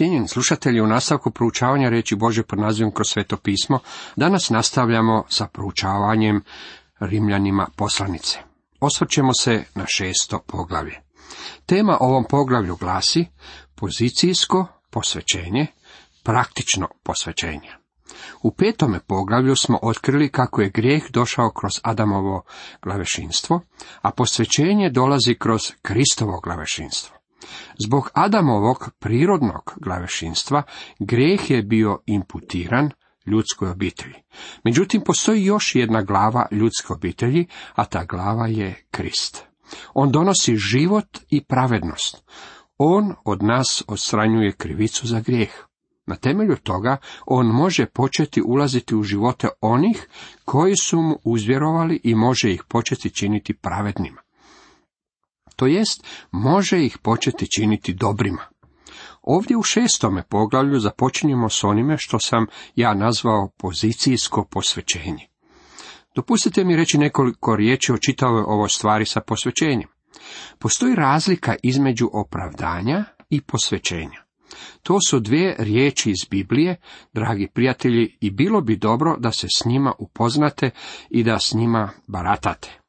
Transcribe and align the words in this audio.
Cijenjeni 0.00 0.28
slušatelji, 0.28 0.80
u 0.80 0.86
nastavku 0.86 1.30
proučavanja 1.30 1.88
reći 1.88 2.16
Bože 2.16 2.42
pod 2.42 2.58
nazivom 2.58 2.92
kroz 2.92 3.06
sveto 3.08 3.36
pismo, 3.36 3.78
danas 4.16 4.50
nastavljamo 4.50 5.24
sa 5.28 5.46
proučavanjem 5.46 6.42
Rimljanima 7.00 7.66
poslanice. 7.76 8.38
Osvrćemo 8.80 9.34
se 9.40 9.64
na 9.74 9.84
šesto 9.86 10.38
poglavlje. 10.46 11.00
Tema 11.66 11.96
ovom 12.00 12.24
poglavlju 12.28 12.76
glasi 12.76 13.26
pozicijsko 13.74 14.66
posvećenje, 14.90 15.66
praktično 16.22 16.88
posvećenje. 17.02 17.70
U 18.42 18.54
petome 18.54 19.00
poglavlju 19.00 19.56
smo 19.56 19.78
otkrili 19.82 20.32
kako 20.32 20.60
je 20.60 20.70
grijeh 20.70 21.02
došao 21.10 21.50
kroz 21.50 21.72
Adamovo 21.82 22.42
glavešinstvo, 22.82 23.60
a 24.02 24.10
posvećenje 24.10 24.90
dolazi 24.90 25.34
kroz 25.38 25.60
Kristovo 25.82 26.40
glavešinstvo. 26.40 27.19
Zbog 27.78 28.10
Adamovog 28.14 28.90
prirodnog 28.98 29.74
glavešinstva 29.76 30.62
grijeh 30.98 31.50
je 31.50 31.62
bio 31.62 31.98
imputiran 32.06 32.90
ljudskoj 33.26 33.70
obitelji. 33.70 34.14
Međutim, 34.64 35.02
postoji 35.06 35.44
još 35.44 35.74
jedna 35.74 36.02
glava 36.02 36.46
ljudske 36.50 36.92
obitelji, 36.92 37.46
a 37.74 37.84
ta 37.84 38.04
glava 38.04 38.46
je 38.46 38.86
Krist. 38.90 39.44
On 39.94 40.10
donosi 40.10 40.56
život 40.56 41.18
i 41.30 41.44
pravednost. 41.44 42.24
On 42.78 43.14
od 43.24 43.42
nas 43.42 43.84
odstranjuje 43.88 44.52
krivicu 44.52 45.06
za 45.06 45.20
grijeh. 45.20 45.50
Na 46.06 46.16
temelju 46.16 46.56
toga 46.56 46.96
on 47.26 47.46
može 47.46 47.86
početi 47.86 48.42
ulaziti 48.46 48.94
u 48.94 49.02
živote 49.02 49.48
onih 49.60 50.08
koji 50.44 50.76
su 50.76 51.02
mu 51.02 51.18
uzvjerovali 51.24 52.00
i 52.04 52.14
može 52.14 52.52
ih 52.52 52.64
početi 52.68 53.10
činiti 53.10 53.54
pravednima. 53.54 54.20
To 55.60 55.66
jest, 55.66 56.06
može 56.30 56.84
ih 56.84 56.98
početi 56.98 57.50
činiti 57.50 57.94
dobrima. 57.94 58.42
Ovdje 59.22 59.56
u 59.56 59.62
šestome 59.62 60.22
poglavlju 60.28 60.78
započinjemo 60.78 61.48
s 61.48 61.64
onime 61.64 61.98
što 61.98 62.18
sam 62.18 62.46
ja 62.76 62.94
nazvao 62.94 63.50
pozicijsko 63.58 64.44
posvećenje. 64.50 65.28
Dopustite 66.14 66.64
mi 66.64 66.76
reći 66.76 66.98
nekoliko 66.98 67.56
riječi 67.56 67.92
o 67.92 67.98
čitavoj 67.98 68.42
ovoj 68.46 68.68
stvari 68.68 69.06
sa 69.06 69.20
posvećenjem. 69.20 69.88
Postoji 70.58 70.94
razlika 70.94 71.54
između 71.62 72.10
opravdanja 72.12 73.04
i 73.30 73.40
posvećenja. 73.40 74.24
To 74.82 74.98
su 75.08 75.20
dvije 75.20 75.56
riječi 75.58 76.10
iz 76.10 76.28
Biblije, 76.30 76.76
dragi 77.12 77.48
prijatelji, 77.54 78.16
i 78.20 78.30
bilo 78.30 78.60
bi 78.60 78.76
dobro 78.76 79.16
da 79.18 79.32
se 79.32 79.46
s 79.56 79.64
njima 79.64 79.92
upoznate 79.98 80.70
i 81.10 81.24
da 81.24 81.38
s 81.38 81.54
njima 81.54 81.90
baratate. 82.06 82.79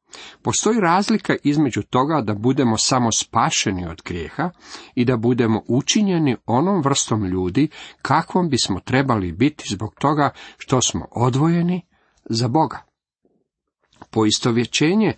Postoji 0.41 0.79
razlika 0.79 1.35
između 1.43 1.81
toga 1.81 2.21
da 2.21 2.33
budemo 2.33 2.77
samo 2.77 3.11
spašeni 3.11 3.87
od 3.87 4.01
grijeha 4.05 4.49
i 4.95 5.05
da 5.05 5.17
budemo 5.17 5.63
učinjeni 5.67 6.35
onom 6.45 6.81
vrstom 6.81 7.25
ljudi 7.25 7.69
kakvom 8.01 8.49
bismo 8.49 8.79
trebali 8.79 9.31
biti 9.31 9.65
zbog 9.69 9.95
toga 9.99 10.29
što 10.57 10.81
smo 10.81 11.07
odvojeni 11.11 11.81
za 12.29 12.47
Boga. 12.47 12.85
Poistovjećenje 14.09 15.13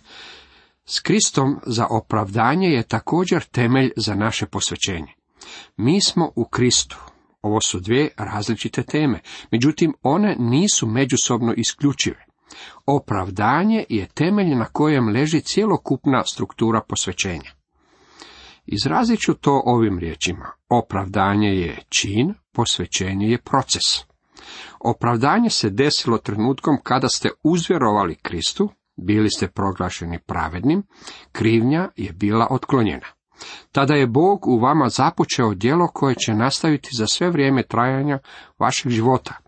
s 0.84 1.00
Kristom 1.00 1.60
za 1.66 1.86
opravdanje 1.90 2.68
je 2.68 2.82
također 2.82 3.44
temelj 3.44 3.90
za 3.96 4.14
naše 4.14 4.46
posvećenje. 4.46 5.12
Mi 5.76 6.02
smo 6.02 6.30
u 6.36 6.44
Kristu. 6.44 6.98
Ovo 7.42 7.60
su 7.60 7.80
dvije 7.80 8.10
različite 8.16 8.82
teme, 8.82 9.20
međutim 9.50 9.94
one 10.02 10.36
nisu 10.38 10.86
međusobno 10.86 11.54
isključive. 11.56 12.23
Opravdanje 12.86 13.84
je 13.88 14.06
temelj 14.06 14.54
na 14.54 14.64
kojem 14.64 15.08
leži 15.08 15.40
cjelokupna 15.40 16.22
struktura 16.24 16.80
posvećenja. 16.88 17.50
Izrazit 18.66 19.20
ću 19.20 19.34
to 19.34 19.62
ovim 19.64 19.98
riječima. 19.98 20.50
Opravdanje 20.68 21.48
je 21.48 21.78
čin, 21.88 22.34
posvećenje 22.52 23.26
je 23.26 23.38
proces. 23.38 23.82
Opravdanje 24.80 25.50
se 25.50 25.70
desilo 25.70 26.18
trenutkom 26.18 26.78
kada 26.82 27.08
ste 27.08 27.30
uzvjerovali 27.42 28.14
Kristu, 28.14 28.70
bili 28.96 29.30
ste 29.30 29.48
proglašeni 29.48 30.18
pravednim, 30.18 30.82
krivnja 31.32 31.88
je 31.96 32.12
bila 32.12 32.46
otklonjena. 32.50 33.06
Tada 33.72 33.94
je 33.94 34.06
Bog 34.06 34.46
u 34.46 34.58
vama 34.58 34.88
započeo 34.88 35.54
djelo 35.54 35.88
koje 35.88 36.14
će 36.14 36.34
nastaviti 36.34 36.88
za 36.98 37.06
sve 37.06 37.30
vrijeme 37.30 37.62
trajanja 37.62 38.18
vašeg 38.58 38.92
života. 38.92 39.43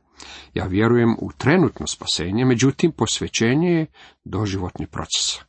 Ja 0.54 0.64
vjerujem 0.66 1.16
u 1.20 1.32
trenutno 1.38 1.86
spasenje, 1.86 2.44
međutim 2.44 2.92
posvećenje 2.92 3.70
je 3.70 3.86
doživotni 4.24 4.86
proces. 4.86 5.46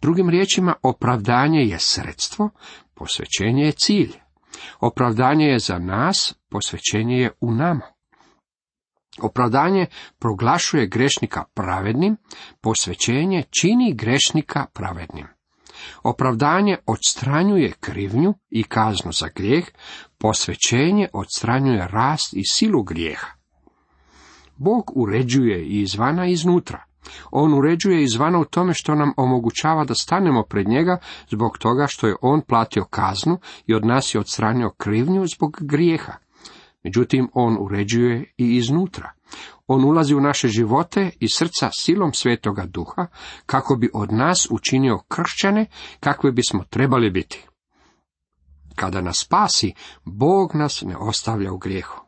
Drugim 0.00 0.30
riječima, 0.30 0.74
opravdanje 0.82 1.60
je 1.60 1.78
sredstvo, 1.80 2.50
posvećenje 2.94 3.62
je 3.62 3.72
cilj. 3.72 4.12
Opravdanje 4.80 5.46
je 5.46 5.58
za 5.58 5.78
nas, 5.78 6.34
posvećenje 6.50 7.16
je 7.16 7.32
u 7.40 7.54
nama. 7.54 7.86
Opravdanje 9.22 9.86
proglašuje 10.18 10.86
grešnika 10.86 11.44
pravednim, 11.54 12.16
posvećenje 12.60 13.42
čini 13.60 13.94
grešnika 13.94 14.66
pravednim. 14.74 15.26
Opravdanje 16.02 16.76
odstranjuje 16.86 17.72
krivnju 17.80 18.34
i 18.50 18.62
kaznu 18.62 19.12
za 19.12 19.28
grijeh, 19.34 19.64
posvećenje 20.18 21.08
odstranjuje 21.12 21.88
rast 21.92 22.34
i 22.34 22.42
silu 22.44 22.82
grijeha. 22.82 23.37
Bog 24.58 24.92
uređuje 24.94 25.64
i 25.64 25.80
izvana 25.80 26.26
i 26.26 26.32
iznutra. 26.32 26.84
On 27.30 27.54
uređuje 27.54 28.02
izvana 28.02 28.40
u 28.40 28.44
tome 28.44 28.74
što 28.74 28.94
nam 28.94 29.12
omogućava 29.16 29.84
da 29.84 29.94
stanemo 29.94 30.42
pred 30.42 30.68
njega 30.68 30.98
zbog 31.30 31.58
toga 31.58 31.86
što 31.88 32.06
je 32.06 32.16
on 32.22 32.40
platio 32.40 32.84
kaznu 32.84 33.38
i 33.66 33.74
od 33.74 33.86
nas 33.86 34.14
je 34.14 34.20
odstranio 34.20 34.70
krivnju 34.70 35.26
zbog 35.26 35.58
grijeha. 35.60 36.12
Međutim, 36.84 37.28
on 37.34 37.56
uređuje 37.60 38.32
i 38.36 38.56
iznutra. 38.56 39.12
On 39.66 39.84
ulazi 39.84 40.14
u 40.14 40.20
naše 40.20 40.48
živote 40.48 41.10
i 41.20 41.28
srca 41.28 41.70
silom 41.72 42.12
svetoga 42.12 42.66
duha, 42.66 43.06
kako 43.46 43.76
bi 43.76 43.90
od 43.94 44.12
nas 44.12 44.46
učinio 44.50 44.98
kršćane 45.08 45.66
kakve 46.00 46.32
bismo 46.32 46.64
trebali 46.70 47.10
biti. 47.10 47.46
Kada 48.74 49.00
nas 49.00 49.18
spasi, 49.18 49.74
Bog 50.04 50.54
nas 50.54 50.82
ne 50.82 50.96
ostavlja 50.96 51.52
u 51.52 51.58
grijehu. 51.58 52.07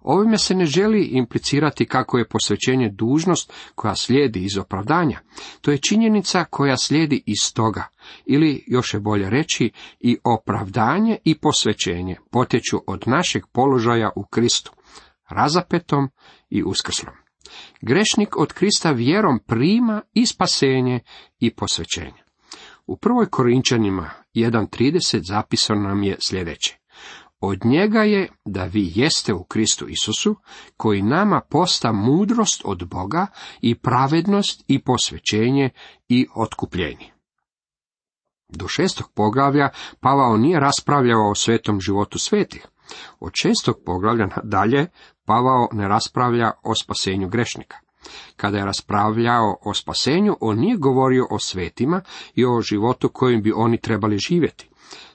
Ovime 0.00 0.38
se 0.38 0.54
ne 0.54 0.66
želi 0.66 1.04
implicirati 1.04 1.86
kako 1.86 2.18
je 2.18 2.28
posvećenje 2.28 2.90
dužnost 2.90 3.52
koja 3.74 3.94
slijedi 3.94 4.40
iz 4.40 4.58
opravdanja. 4.58 5.20
To 5.60 5.70
je 5.70 5.78
činjenica 5.78 6.44
koja 6.44 6.76
slijedi 6.76 7.22
iz 7.26 7.54
toga, 7.54 7.88
ili 8.26 8.64
još 8.66 8.94
je 8.94 9.00
bolje 9.00 9.30
reći 9.30 9.70
i 10.00 10.18
opravdanje 10.24 11.18
i 11.24 11.38
posvećenje 11.38 12.16
potječu 12.30 12.82
od 12.86 13.02
našeg 13.06 13.42
položaja 13.52 14.10
u 14.16 14.24
Kristu, 14.24 14.72
razapetom 15.28 16.10
i 16.50 16.62
uskrslom. 16.62 17.14
Grešnik 17.80 18.36
od 18.36 18.52
Krista 18.52 18.90
vjerom 18.90 19.38
prima 19.46 20.02
i 20.14 20.26
spasenje 20.26 21.00
i 21.40 21.54
posvećenje. 21.54 22.22
U 22.86 22.96
prvoj 22.96 23.26
Korinčanima 23.26 24.10
1.30 24.34 25.20
zapisano 25.22 25.80
nam 25.80 26.02
je 26.02 26.16
sljedeće. 26.20 26.78
Od 27.40 27.64
njega 27.64 28.02
je 28.02 28.28
da 28.44 28.64
vi 28.64 28.92
jeste 28.94 29.34
u 29.34 29.44
Kristu 29.44 29.86
Isusu, 29.88 30.36
koji 30.76 31.02
nama 31.02 31.40
posta 31.50 31.92
mudrost 31.92 32.62
od 32.64 32.88
Boga 32.88 33.26
i 33.60 33.74
pravednost 33.74 34.64
i 34.68 34.82
posvećenje 34.82 35.70
i 36.08 36.26
otkupljenje. 36.36 37.12
Do 38.48 38.68
šestog 38.68 39.10
poglavlja 39.14 39.68
Pavao 40.00 40.36
nije 40.36 40.60
raspravljao 40.60 41.30
o 41.30 41.34
svetom 41.34 41.80
životu 41.80 42.18
svetih. 42.18 42.66
Od 43.20 43.32
šestog 43.34 43.76
poglavlja 43.86 44.28
dalje 44.42 44.86
Pavao 45.24 45.68
ne 45.72 45.88
raspravlja 45.88 46.52
o 46.62 46.74
spasenju 46.74 47.28
grešnika. 47.28 47.76
Kada 48.36 48.58
je 48.58 48.64
raspravljao 48.64 49.56
o 49.64 49.74
spasenju, 49.74 50.36
on 50.40 50.58
nije 50.58 50.76
govorio 50.76 51.26
o 51.30 51.38
svetima 51.38 52.02
i 52.34 52.44
o 52.44 52.60
životu 52.60 53.08
kojim 53.08 53.42
bi 53.42 53.52
oni 53.52 53.80
trebali 53.80 54.18
živjeti. 54.18 54.68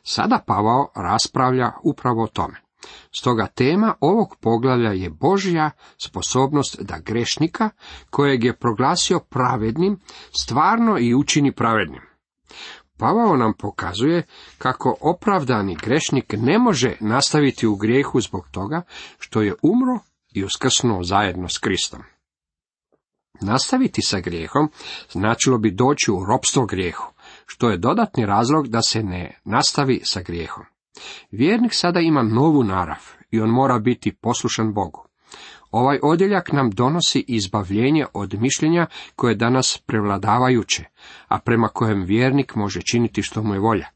Sada 0.04 0.44
Pavao 0.48 0.92
raspravlja 0.96 1.72
upravo 1.84 2.24
o 2.24 2.28
tome. 2.28 2.64
Stoga 3.12 3.48
tema 3.48 3.94
ovog 4.00 4.36
poglavlja 4.42 4.92
je 4.92 5.10
Božja 5.10 5.72
sposobnost 5.98 6.82
da 6.82 7.00
grešnika, 7.00 7.70
kojeg 8.10 8.44
je 8.44 8.58
proglasio 8.58 9.20
pravednim, 9.20 10.00
stvarno 10.32 10.98
i 11.00 11.16
učini 11.16 11.52
pravednim. 11.52 12.02
Pavao 12.98 13.38
nam 13.38 13.54
pokazuje 13.54 14.24
kako 14.58 14.96
opravdani 15.02 15.76
grešnik 15.76 16.34
ne 16.38 16.60
može 16.60 16.98
nastaviti 17.00 17.68
u 17.68 17.76
grijehu 17.76 18.22
zbog 18.22 18.48
toga 18.52 18.82
što 19.20 19.42
je 19.42 19.56
umro 19.62 20.00
i 20.34 20.44
uskrsnuo 20.44 21.04
zajedno 21.04 21.50
s 21.50 21.58
Kristom. 21.58 22.04
Nastaviti 23.42 24.02
sa 24.02 24.20
grijehom 24.20 24.72
značilo 25.12 25.58
bi 25.58 25.72
doći 25.72 26.12
u 26.12 26.26
ropstvo 26.26 26.66
grijehu, 26.66 27.13
što 27.46 27.70
je 27.70 27.78
dodatni 27.78 28.26
razlog 28.26 28.68
da 28.68 28.82
se 28.82 29.04
ne 29.04 29.42
nastavi 29.46 30.02
sa 30.04 30.22
grijehom. 30.22 30.64
Vjernik 31.32 31.74
sada 31.74 32.00
ima 32.00 32.24
novu 32.24 32.64
narav 32.64 33.10
i 33.32 33.40
on 33.40 33.50
mora 33.50 33.80
biti 33.80 34.16
poslušan 34.16 34.74
Bogu. 34.74 35.08
Ovaj 35.72 36.00
odjeljak 36.04 36.52
nam 36.52 36.70
donosi 36.70 37.26
izbavljenje 37.28 38.06
od 38.14 38.34
mišljenja 38.34 38.88
koje 39.16 39.32
je 39.32 39.36
danas 39.36 39.84
prevladavajuće, 39.86 40.84
a 41.28 41.40
prema 41.40 41.68
kojem 41.68 42.04
vjernik 42.04 42.56
može 42.56 42.82
činiti 42.82 43.22
što 43.22 43.44
mu 43.44 43.54
je 43.54 43.60
volja. 43.60 43.88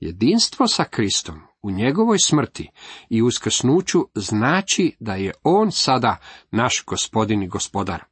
Jedinstvo 0.00 0.66
sa 0.66 0.84
Kristom 0.84 1.40
u 1.62 1.70
njegovoj 1.70 2.18
smrti 2.18 2.70
i 3.08 3.22
uskrsnuću 3.22 3.98
znači 4.14 4.96
da 5.00 5.14
je 5.14 5.32
on 5.42 5.72
sada 5.72 6.16
naš 6.50 6.84
gospodin 6.86 7.42
i 7.42 7.48
gospodar. 7.48 8.04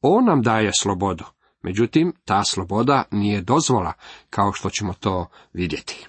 On 0.00 0.24
nam 0.24 0.42
daje 0.42 0.70
slobodu, 0.80 1.24
međutim 1.62 2.12
ta 2.24 2.44
sloboda 2.44 3.04
nije 3.10 3.40
dozvola, 3.40 3.92
kao 4.30 4.52
što 4.52 4.70
ćemo 4.70 4.94
to 4.94 5.26
vidjeti. 5.52 6.06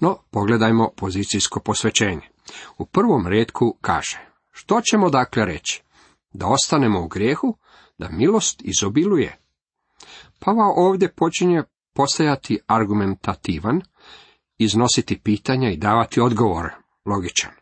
No, 0.00 0.18
pogledajmo 0.30 0.90
pozicijsko 0.96 1.60
posvećenje. 1.60 2.28
U 2.78 2.86
prvom 2.86 3.26
redku 3.26 3.76
kaže, 3.80 4.20
što 4.50 4.80
ćemo 4.80 5.10
dakle 5.10 5.44
reći? 5.44 5.82
Da 6.32 6.46
ostanemo 6.46 7.02
u 7.02 7.08
grijehu, 7.08 7.56
da 7.98 8.08
milost 8.08 8.62
izobiluje. 8.64 9.38
Pavao 10.38 10.72
ovdje 10.76 11.12
počinje 11.12 11.62
postajati 11.94 12.58
argumentativan, 12.66 13.80
iznositi 14.58 15.20
pitanja 15.20 15.70
i 15.70 15.76
davati 15.76 16.20
odgovor, 16.20 16.70
logičan. 17.06 17.52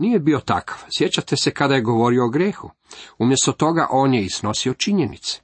Nije 0.00 0.18
bio 0.18 0.38
takav. 0.38 0.78
Sjećate 0.98 1.36
se 1.36 1.50
kada 1.50 1.74
je 1.74 1.82
govorio 1.82 2.24
o 2.24 2.28
grehu. 2.28 2.70
Umjesto 3.18 3.52
toga 3.52 3.86
on 3.90 4.14
je 4.14 4.24
iznosio 4.24 4.74
činjenice. 4.74 5.40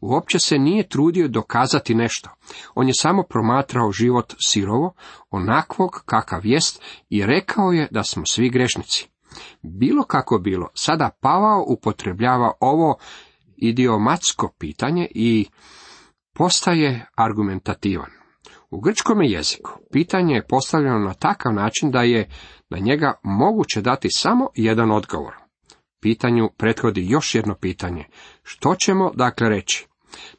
Uopće 0.00 0.38
se 0.38 0.58
nije 0.58 0.88
trudio 0.88 1.28
dokazati 1.28 1.94
nešto. 1.94 2.30
On 2.74 2.88
je 2.88 2.94
samo 2.94 3.22
promatrao 3.22 3.92
život 3.92 4.34
sirovo, 4.46 4.94
onakvog 5.30 6.02
kakav 6.04 6.46
jest 6.46 6.82
i 7.08 7.26
rekao 7.26 7.72
je 7.72 7.88
da 7.90 8.04
smo 8.04 8.22
svi 8.26 8.50
grešnici. 8.50 9.08
Bilo 9.62 10.04
kako 10.04 10.38
bilo, 10.38 10.68
sada 10.74 11.10
Pavao 11.20 11.64
upotrebljava 11.68 12.52
ovo 12.60 12.98
idiomatsko 13.56 14.52
pitanje 14.58 15.08
i 15.14 15.46
postaje 16.32 17.06
argumentativan. 17.16 18.10
U 18.70 18.80
grčkome 18.80 19.30
jeziku 19.30 19.70
pitanje 19.92 20.34
je 20.34 20.46
postavljeno 20.46 20.98
na 20.98 21.14
takav 21.14 21.54
način 21.54 21.90
da 21.90 22.02
je 22.02 22.28
na 22.70 22.78
njega 22.78 23.20
moguće 23.22 23.82
dati 23.82 24.08
samo 24.10 24.48
jedan 24.54 24.90
odgovor. 24.90 25.34
Pitanju 26.00 26.50
prethodi 26.56 27.06
još 27.10 27.34
jedno 27.34 27.54
pitanje. 27.54 28.04
Što 28.42 28.74
ćemo 28.74 29.12
dakle 29.14 29.48
reći? 29.48 29.86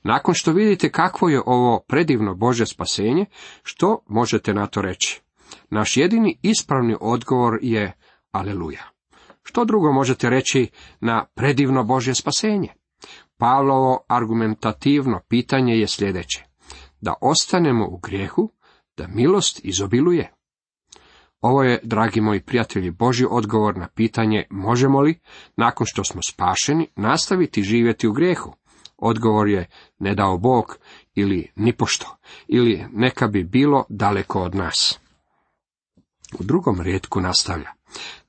Nakon 0.03 0.33
što 0.33 0.51
vidite 0.51 0.91
kakvo 0.91 1.29
je 1.29 1.41
ovo 1.45 1.79
predivno 1.87 2.35
Bože 2.35 2.65
spasenje, 2.65 3.25
što 3.63 4.03
možete 4.07 4.53
na 4.53 4.67
to 4.67 4.81
reći? 4.81 5.21
Naš 5.69 5.97
jedini 5.97 6.39
ispravni 6.41 6.95
odgovor 7.01 7.59
je 7.61 7.93
Aleluja. 8.31 8.83
Što 9.43 9.65
drugo 9.65 9.91
možete 9.91 10.29
reći 10.29 10.69
na 10.99 11.25
predivno 11.35 11.83
Božje 11.83 12.15
spasenje? 12.15 12.69
Pavlovo 13.37 14.05
argumentativno 14.07 15.19
pitanje 15.29 15.73
je 15.73 15.87
sljedeće. 15.87 16.43
Da 17.01 17.13
ostanemo 17.21 17.87
u 17.87 17.97
grijehu, 17.97 18.51
da 18.97 19.07
milost 19.07 19.59
izobiluje. 19.63 20.36
Ovo 21.41 21.63
je, 21.63 21.79
dragi 21.83 22.21
moji 22.21 22.41
prijatelji, 22.41 22.91
Boži 22.91 23.25
odgovor 23.29 23.77
na 23.77 23.87
pitanje 23.87 24.45
možemo 24.49 25.01
li, 25.01 25.19
nakon 25.55 25.87
što 25.89 26.03
smo 26.03 26.21
spašeni, 26.29 26.87
nastaviti 26.95 27.63
živjeti 27.63 28.07
u 28.07 28.13
grijehu. 28.13 28.53
Odgovor 28.97 29.47
je 29.47 29.69
ne 29.99 30.15
dao 30.15 30.37
Bog 30.37 30.77
ili 31.15 31.51
nipošto, 31.55 32.17
ili 32.47 32.85
neka 32.93 33.27
bi 33.27 33.43
bilo 33.43 33.85
daleko 33.89 34.41
od 34.41 34.55
nas. 34.55 34.99
U 36.39 36.43
drugom 36.43 36.81
rijetku 36.81 37.21
nastavlja. 37.21 37.71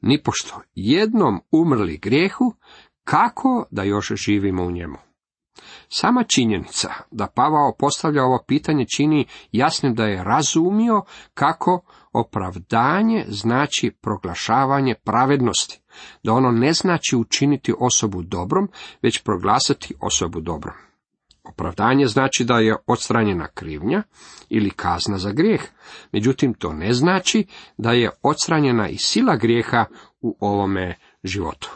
Nipošto, 0.00 0.60
jednom 0.74 1.40
umrli 1.50 1.98
grijehu, 1.98 2.54
kako 3.04 3.66
da 3.70 3.82
još 3.82 4.12
živimo 4.16 4.64
u 4.64 4.70
njemu? 4.70 4.98
Sama 5.88 6.24
činjenica 6.24 6.92
da 7.10 7.26
Pavao 7.26 7.74
postavlja 7.78 8.24
ovo 8.24 8.44
pitanje 8.46 8.86
čini 8.96 9.26
jasnim 9.52 9.94
da 9.94 10.04
je 10.04 10.24
razumio 10.24 11.02
kako 11.34 11.80
opravdanje 12.20 13.24
znači 13.28 13.90
proglašavanje 14.00 14.94
pravednosti, 15.04 15.80
da 16.22 16.32
ono 16.32 16.50
ne 16.50 16.72
znači 16.72 17.16
učiniti 17.16 17.74
osobu 17.78 18.22
dobrom, 18.22 18.68
već 19.02 19.22
proglasiti 19.22 19.94
osobu 20.00 20.40
dobrom. 20.40 20.74
Opravdanje 21.44 22.06
znači 22.06 22.44
da 22.44 22.58
je 22.58 22.76
odstranjena 22.86 23.46
krivnja 23.46 24.02
ili 24.48 24.70
kazna 24.70 25.18
za 25.18 25.32
grijeh, 25.32 25.62
međutim 26.12 26.54
to 26.54 26.72
ne 26.72 26.92
znači 26.92 27.46
da 27.76 27.92
je 27.92 28.10
odstranjena 28.22 28.88
i 28.88 28.98
sila 28.98 29.36
grijeha 29.36 29.84
u 30.20 30.36
ovome 30.40 30.94
životu. 31.24 31.70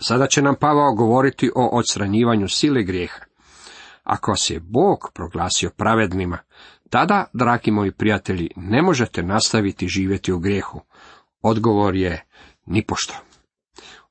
Sada 0.00 0.26
će 0.26 0.42
nam 0.42 0.54
Pavao 0.60 0.94
govoriti 0.94 1.50
o 1.54 1.78
odstranjivanju 1.78 2.48
sile 2.48 2.82
grijeha. 2.82 3.20
Ako 4.02 4.34
je 4.48 4.60
Bog 4.60 5.10
proglasio 5.14 5.70
pravednima, 5.76 6.38
tada, 6.92 7.24
dragi 7.32 7.70
moji 7.70 7.92
prijatelji, 7.92 8.50
ne 8.56 8.82
možete 8.82 9.22
nastaviti 9.22 9.88
živjeti 9.88 10.32
u 10.32 10.38
grijehu. 10.38 10.80
Odgovor 11.42 11.96
je 11.96 12.24
nipošto. 12.66 13.14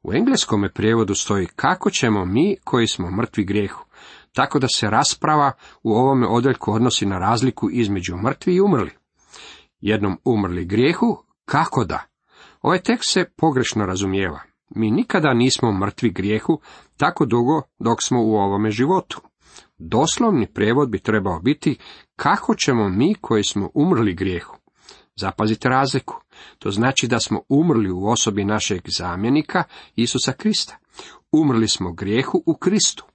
U 0.03 0.13
engleskome 0.13 0.73
prijevodu 0.73 1.15
stoji 1.15 1.47
kako 1.55 1.89
ćemo 1.89 2.25
mi 2.25 2.55
koji 2.63 2.87
smo 2.87 3.11
mrtvi 3.11 3.43
grijehu, 3.43 3.85
tako 4.33 4.59
da 4.59 4.67
se 4.67 4.89
rasprava 4.89 5.51
u 5.83 5.93
ovome 5.93 6.27
odjeljku 6.27 6.73
odnosi 6.73 7.05
na 7.05 7.19
razliku 7.19 7.69
između 7.71 8.15
mrtvi 8.15 8.55
i 8.55 8.61
umrli. 8.61 8.91
Jednom 9.79 10.17
umrli 10.25 10.65
grijehu, 10.65 11.23
kako 11.45 11.85
da? 11.85 12.03
Ovaj 12.61 12.79
tekst 12.79 13.11
se 13.13 13.25
pogrešno 13.37 13.85
razumijeva. 13.85 14.39
Mi 14.69 14.91
nikada 14.91 15.33
nismo 15.33 15.71
mrtvi 15.71 16.09
grijehu 16.09 16.61
tako 16.97 17.25
dugo 17.25 17.61
dok 17.79 18.03
smo 18.03 18.23
u 18.23 18.35
ovome 18.35 18.71
životu. 18.71 19.21
Doslovni 19.83 20.47
prevod 20.47 20.89
bi 20.89 20.99
trebao 20.99 21.39
biti 21.39 21.77
kako 22.15 22.55
ćemo 22.55 22.89
mi 22.89 23.15
koji 23.21 23.43
smo 23.43 23.69
umrli 23.73 24.13
grijehu. 24.13 24.57
Zapazite 25.15 25.69
razliku. 25.69 26.21
To 26.59 26.71
znači 26.71 27.07
da 27.07 27.19
smo 27.19 27.41
umrli 27.49 27.91
u 27.91 28.05
osobi 28.05 28.43
našeg 28.43 28.81
zamjenika 28.97 29.63
Isusa 29.95 30.33
Krista. 30.33 30.77
Umrli 31.31 31.67
smo 31.67 31.93
grijehu 31.93 32.43
u 32.45 32.55
Kristu. 32.55 33.05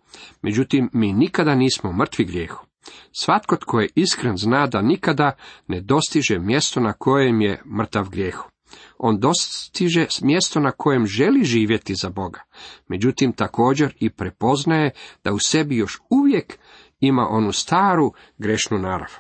Međutim, 0.43 0.91
mi 0.93 1.13
nikada 1.13 1.55
nismo 1.55 1.93
mrtvi 1.93 2.25
grijehu. 2.25 2.67
Svatko 3.13 3.57
tko 3.57 3.81
je 3.81 3.89
iskren 3.95 4.37
zna 4.37 4.67
da 4.67 4.83
nikada 4.83 5.33
ne 5.67 5.81
dostiže 5.81 6.39
mjesto 6.39 6.81
na 6.81 6.93
kojem 6.93 7.41
je 7.41 7.63
mrtav 7.79 8.09
grijehu 8.09 8.56
on 8.99 9.21
dostiže 9.21 10.07
mjesto 10.23 10.61
na 10.61 10.71
kojem 10.71 11.07
želi 11.07 11.45
živjeti 11.45 11.95
za 11.95 12.11
Boga. 12.11 12.41
Međutim, 12.89 13.33
također 13.33 13.95
i 14.01 14.11
prepoznaje 14.11 14.91
da 15.25 15.33
u 15.33 15.39
sebi 15.39 15.77
još 15.77 16.01
uvijek 16.11 16.59
ima 17.01 17.29
onu 17.29 17.53
staru 17.53 18.13
grešnu 18.39 18.79
narav. 18.79 19.13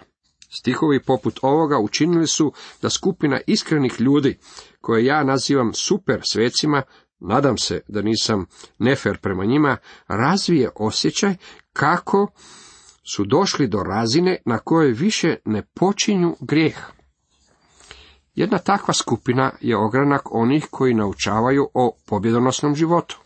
Stihovi 0.58 1.02
poput 1.02 1.38
ovoga 1.42 1.78
učinili 1.78 2.26
su 2.26 2.52
da 2.82 2.90
skupina 2.90 3.40
iskrenih 3.46 4.00
ljudi, 4.00 4.38
koje 4.80 5.04
ja 5.04 5.24
nazivam 5.24 5.74
super 5.74 6.20
svecima, 6.24 6.82
nadam 7.20 7.58
se 7.58 7.80
da 7.88 8.02
nisam 8.02 8.46
nefer 8.78 9.18
prema 9.18 9.44
njima, 9.44 9.76
razvije 10.08 10.70
osjećaj 10.76 11.34
kako 11.72 12.30
su 13.12 13.24
došli 13.24 13.68
do 13.68 13.82
razine 13.82 14.36
na 14.44 14.58
kojoj 14.58 14.92
više 14.92 15.36
ne 15.44 15.62
počinju 15.74 16.36
grijeh. 16.40 16.95
Jedna 18.36 18.58
takva 18.58 18.94
skupina 18.94 19.52
je 19.60 19.76
ogranak 19.76 20.34
onih 20.34 20.66
koji 20.70 20.94
naučavaju 20.94 21.68
o 21.74 21.96
pobjedonosnom 22.06 22.74
životu. 22.74 23.18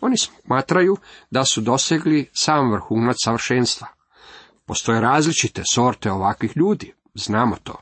Oni 0.00 0.16
smatraju 0.16 0.96
da 1.30 1.44
su 1.44 1.60
dosegli 1.60 2.28
sam 2.32 2.72
vrhunac 2.72 3.16
savršenstva. 3.24 3.86
Postoje 4.66 5.00
različite 5.00 5.62
sorte 5.72 6.12
ovakvih 6.12 6.56
ljudi, 6.56 6.92
znamo 7.14 7.56
to. 7.62 7.74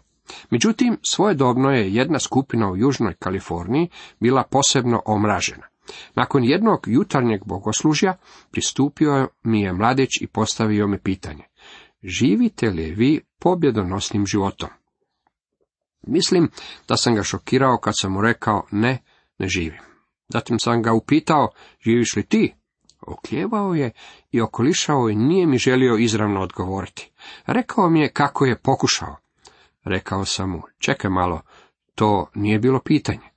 Međutim, 0.51 0.99
svojedobno 1.03 1.71
je 1.71 1.95
jedna 1.95 2.19
skupina 2.19 2.71
u 2.71 2.77
Južnoj 2.77 3.15
Kaliforniji 3.15 3.89
bila 4.21 4.43
posebno 4.43 5.03
omražena. 5.07 5.67
Nakon 6.15 6.45
jednog 6.45 6.81
jutarnjeg 6.87 7.41
bogoslužja 7.45 8.17
pristupio 8.51 9.29
mi 9.43 9.61
je 9.61 9.73
mladić 9.73 10.21
i 10.21 10.27
postavio 10.27 10.87
mi 10.87 10.99
pitanje. 10.99 11.45
Živite 12.03 12.71
li 12.71 12.95
vi 12.95 13.21
pobjedonosnim 13.39 14.27
životom? 14.27 14.69
Mislim 16.03 16.51
da 16.89 16.97
sam 16.97 17.15
ga 17.15 17.23
šokirao 17.23 17.79
kad 17.79 17.95
sam 17.97 18.13
mu 18.13 18.21
rekao 18.21 18.67
ne, 18.71 18.99
ne 19.39 19.49
živim. 19.49 19.81
Zatim 20.29 20.59
sam 20.59 20.83
ga 20.83 20.93
upitao, 20.93 21.49
živiš 21.85 22.17
li 22.17 22.23
ti? 22.23 22.55
Okljevao 23.07 23.75
je 23.75 23.91
i 24.31 24.41
okolišao 24.41 25.09
i 25.11 25.15
nije 25.15 25.47
mi 25.47 25.59
želio 25.59 25.97
izravno 25.97 26.41
odgovoriti. 26.41 27.11
Rekao 27.47 27.91
mi 27.91 28.01
je 28.01 28.13
kako 28.13 28.45
je 28.45 28.59
pokušao. 28.59 29.17
Rekao 29.85 30.25
sam 30.25 30.51
mu, 30.51 30.63
čekaj 30.79 31.11
malo, 31.11 31.41
to 31.95 32.27
nije 32.35 32.59
bilo 32.59 32.81
pitanje. 32.81 33.31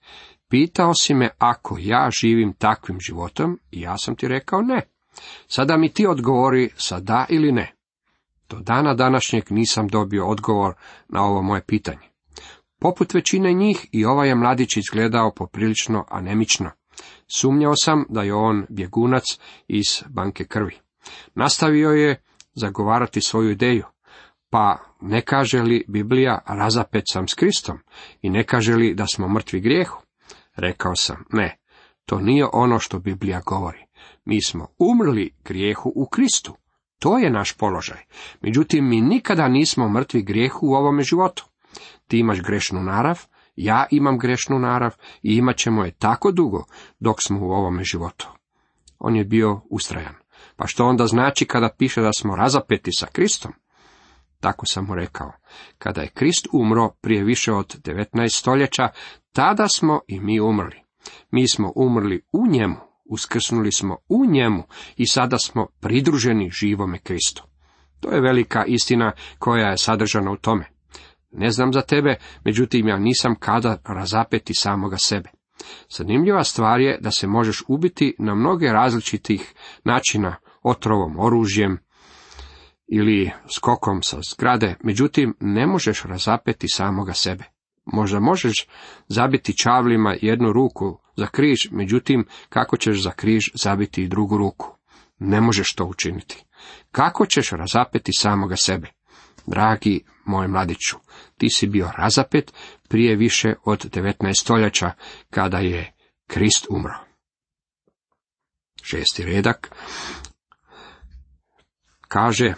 Pitao 0.49 0.93
si 0.93 1.13
me 1.13 1.29
ako 1.37 1.77
ja 1.79 2.09
živim 2.21 2.53
takvim 2.53 2.99
životom 2.99 3.59
i 3.71 3.81
ja 3.81 3.97
sam 3.97 4.15
ti 4.15 4.27
rekao 4.27 4.61
ne. 4.61 4.81
Sada 5.47 5.77
mi 5.77 5.93
ti 5.93 6.07
odgovori 6.07 6.69
sa 6.75 6.99
da 6.99 7.25
ili 7.29 7.51
ne. 7.51 7.75
Do 8.49 8.59
dana 8.59 8.93
današnjeg 8.93 9.43
nisam 9.49 9.87
dobio 9.87 10.27
odgovor 10.27 10.73
na 11.07 11.23
ovo 11.23 11.41
moje 11.41 11.61
pitanje. 11.65 12.12
Poput 12.83 13.13
većine 13.13 13.53
njih 13.53 13.87
i 13.91 14.05
ovaj 14.05 14.27
je 14.27 14.35
mladić 14.35 14.77
izgledao 14.77 15.33
poprilično 15.35 16.05
anemično. 16.09 16.71
Sumnjao 17.27 17.73
sam 17.75 18.05
da 18.09 18.23
je 18.23 18.33
on 18.33 18.65
bjegunac 18.69 19.23
iz 19.67 19.85
banke 20.09 20.45
krvi. 20.45 20.77
Nastavio 21.35 21.89
je 21.89 22.21
zagovarati 22.53 23.21
svoju 23.21 23.51
ideju. 23.51 23.83
Pa 24.49 24.77
ne 25.01 25.21
kaže 25.21 25.61
li 25.61 25.85
Biblija 25.87 26.39
razapet 26.47 27.03
sam 27.11 27.27
s 27.27 27.33
Kristom 27.33 27.79
i 28.21 28.29
ne 28.29 28.43
kaže 28.43 28.75
li 28.75 28.93
da 28.93 29.05
smo 29.07 29.27
mrtvi 29.27 29.59
grijehu? 29.59 30.01
Rekao 30.55 30.95
sam, 30.95 31.25
ne, 31.31 31.57
to 32.05 32.19
nije 32.19 32.47
ono 32.53 32.79
što 32.79 32.99
Biblija 32.99 33.41
govori. 33.45 33.85
Mi 34.25 34.43
smo 34.43 34.67
umrli 34.79 35.35
grijehu 35.45 35.91
u 35.95 36.07
Kristu. 36.07 36.55
To 36.99 37.17
je 37.17 37.29
naš 37.29 37.53
položaj. 37.53 38.01
Međutim, 38.41 38.89
mi 38.89 39.01
nikada 39.01 39.47
nismo 39.47 39.89
mrtvi 39.89 40.21
grijehu 40.21 40.67
u 40.67 40.73
ovome 40.73 41.03
životu. 41.03 41.52
Ti 42.13 42.19
imaš 42.19 42.41
grešnu 42.41 42.83
narav, 42.83 43.19
ja 43.55 43.85
imam 43.91 44.17
grešnu 44.17 44.59
narav 44.59 44.95
i 45.23 45.35
imat 45.35 45.57
ćemo 45.57 45.85
je 45.85 45.91
tako 45.91 46.31
dugo 46.31 46.65
dok 46.99 47.21
smo 47.21 47.39
u 47.39 47.51
ovome 47.51 47.83
životu. 47.83 48.29
On 48.99 49.15
je 49.15 49.23
bio 49.23 49.61
ustrajan. 49.69 50.15
Pa 50.55 50.67
što 50.67 50.85
onda 50.85 51.07
znači 51.07 51.45
kada 51.45 51.69
piše 51.77 52.01
da 52.01 52.13
smo 52.13 52.35
razapeti 52.35 52.91
sa 52.91 53.07
Kristom? 53.11 53.53
Tako 54.39 54.65
sam 54.65 54.85
mu 54.85 54.95
rekao. 54.95 55.31
Kada 55.77 56.01
je 56.01 56.07
Krist 56.07 56.47
umro 56.51 56.89
prije 57.01 57.23
više 57.23 57.53
od 57.53 57.75
19 57.81 58.39
stoljeća, 58.39 58.89
tada 59.31 59.67
smo 59.67 59.99
i 60.07 60.19
mi 60.19 60.39
umrli. 60.39 60.81
Mi 61.31 61.47
smo 61.47 61.71
umrli 61.75 62.21
u 62.31 62.47
njemu, 62.47 62.75
uskrsnuli 63.05 63.71
smo 63.71 63.97
u 64.09 64.25
njemu 64.25 64.63
i 64.97 65.07
sada 65.07 65.37
smo 65.37 65.67
pridruženi 65.79 66.49
živome 66.51 66.99
Kristu. 66.99 67.43
To 67.99 68.09
je 68.09 68.21
velika 68.21 68.65
istina 68.65 69.11
koja 69.39 69.67
je 69.67 69.77
sadržana 69.77 70.31
u 70.31 70.37
tome. 70.37 70.72
Ne 71.33 71.51
znam 71.51 71.73
za 71.73 71.81
tebe, 71.81 72.15
međutim 72.45 72.87
ja 72.87 72.97
nisam 72.97 73.35
kada 73.35 73.77
razapeti 73.85 74.53
samoga 74.53 74.97
sebe. 74.97 75.29
Zanimljiva 75.97 76.43
stvar 76.43 76.81
je 76.81 76.97
da 77.01 77.11
se 77.11 77.27
možeš 77.27 77.63
ubiti 77.67 78.15
na 78.19 78.35
mnoge 78.35 78.67
različitih 78.67 79.53
načina, 79.83 80.35
otrovom, 80.63 81.19
oružjem 81.19 81.77
ili 82.87 83.31
skokom 83.55 84.03
sa 84.03 84.17
zgrade, 84.31 84.75
međutim 84.83 85.35
ne 85.39 85.67
možeš 85.67 86.03
razapeti 86.03 86.67
samoga 86.67 87.13
sebe. 87.13 87.43
Možda 87.85 88.19
možeš 88.19 88.67
zabiti 89.07 89.57
čavlima 89.57 90.15
jednu 90.21 90.51
ruku 90.53 90.99
za 91.17 91.27
križ, 91.27 91.67
međutim 91.71 92.25
kako 92.49 92.77
ćeš 92.77 93.03
za 93.03 93.11
križ 93.11 93.43
zabiti 93.63 94.03
i 94.03 94.07
drugu 94.07 94.37
ruku? 94.37 94.77
Ne 95.19 95.41
možeš 95.41 95.75
to 95.75 95.85
učiniti. 95.85 96.45
Kako 96.91 97.25
ćeš 97.25 97.49
razapeti 97.49 98.11
samoga 98.13 98.55
sebe? 98.55 98.87
Dragi 99.45 100.03
moj 100.25 100.47
mladiću, 100.47 100.97
ti 101.37 101.49
si 101.49 101.67
bio 101.67 101.91
razapet 101.97 102.53
prije 102.89 103.15
više 103.15 103.53
od 103.65 103.85
19 103.85 104.41
stoljeća, 104.41 104.91
kada 105.29 105.57
je 105.57 105.93
Krist 106.27 106.67
umro. 106.69 106.95
Šesti 108.83 109.23
redak 109.23 109.71
kaže, 112.07 112.53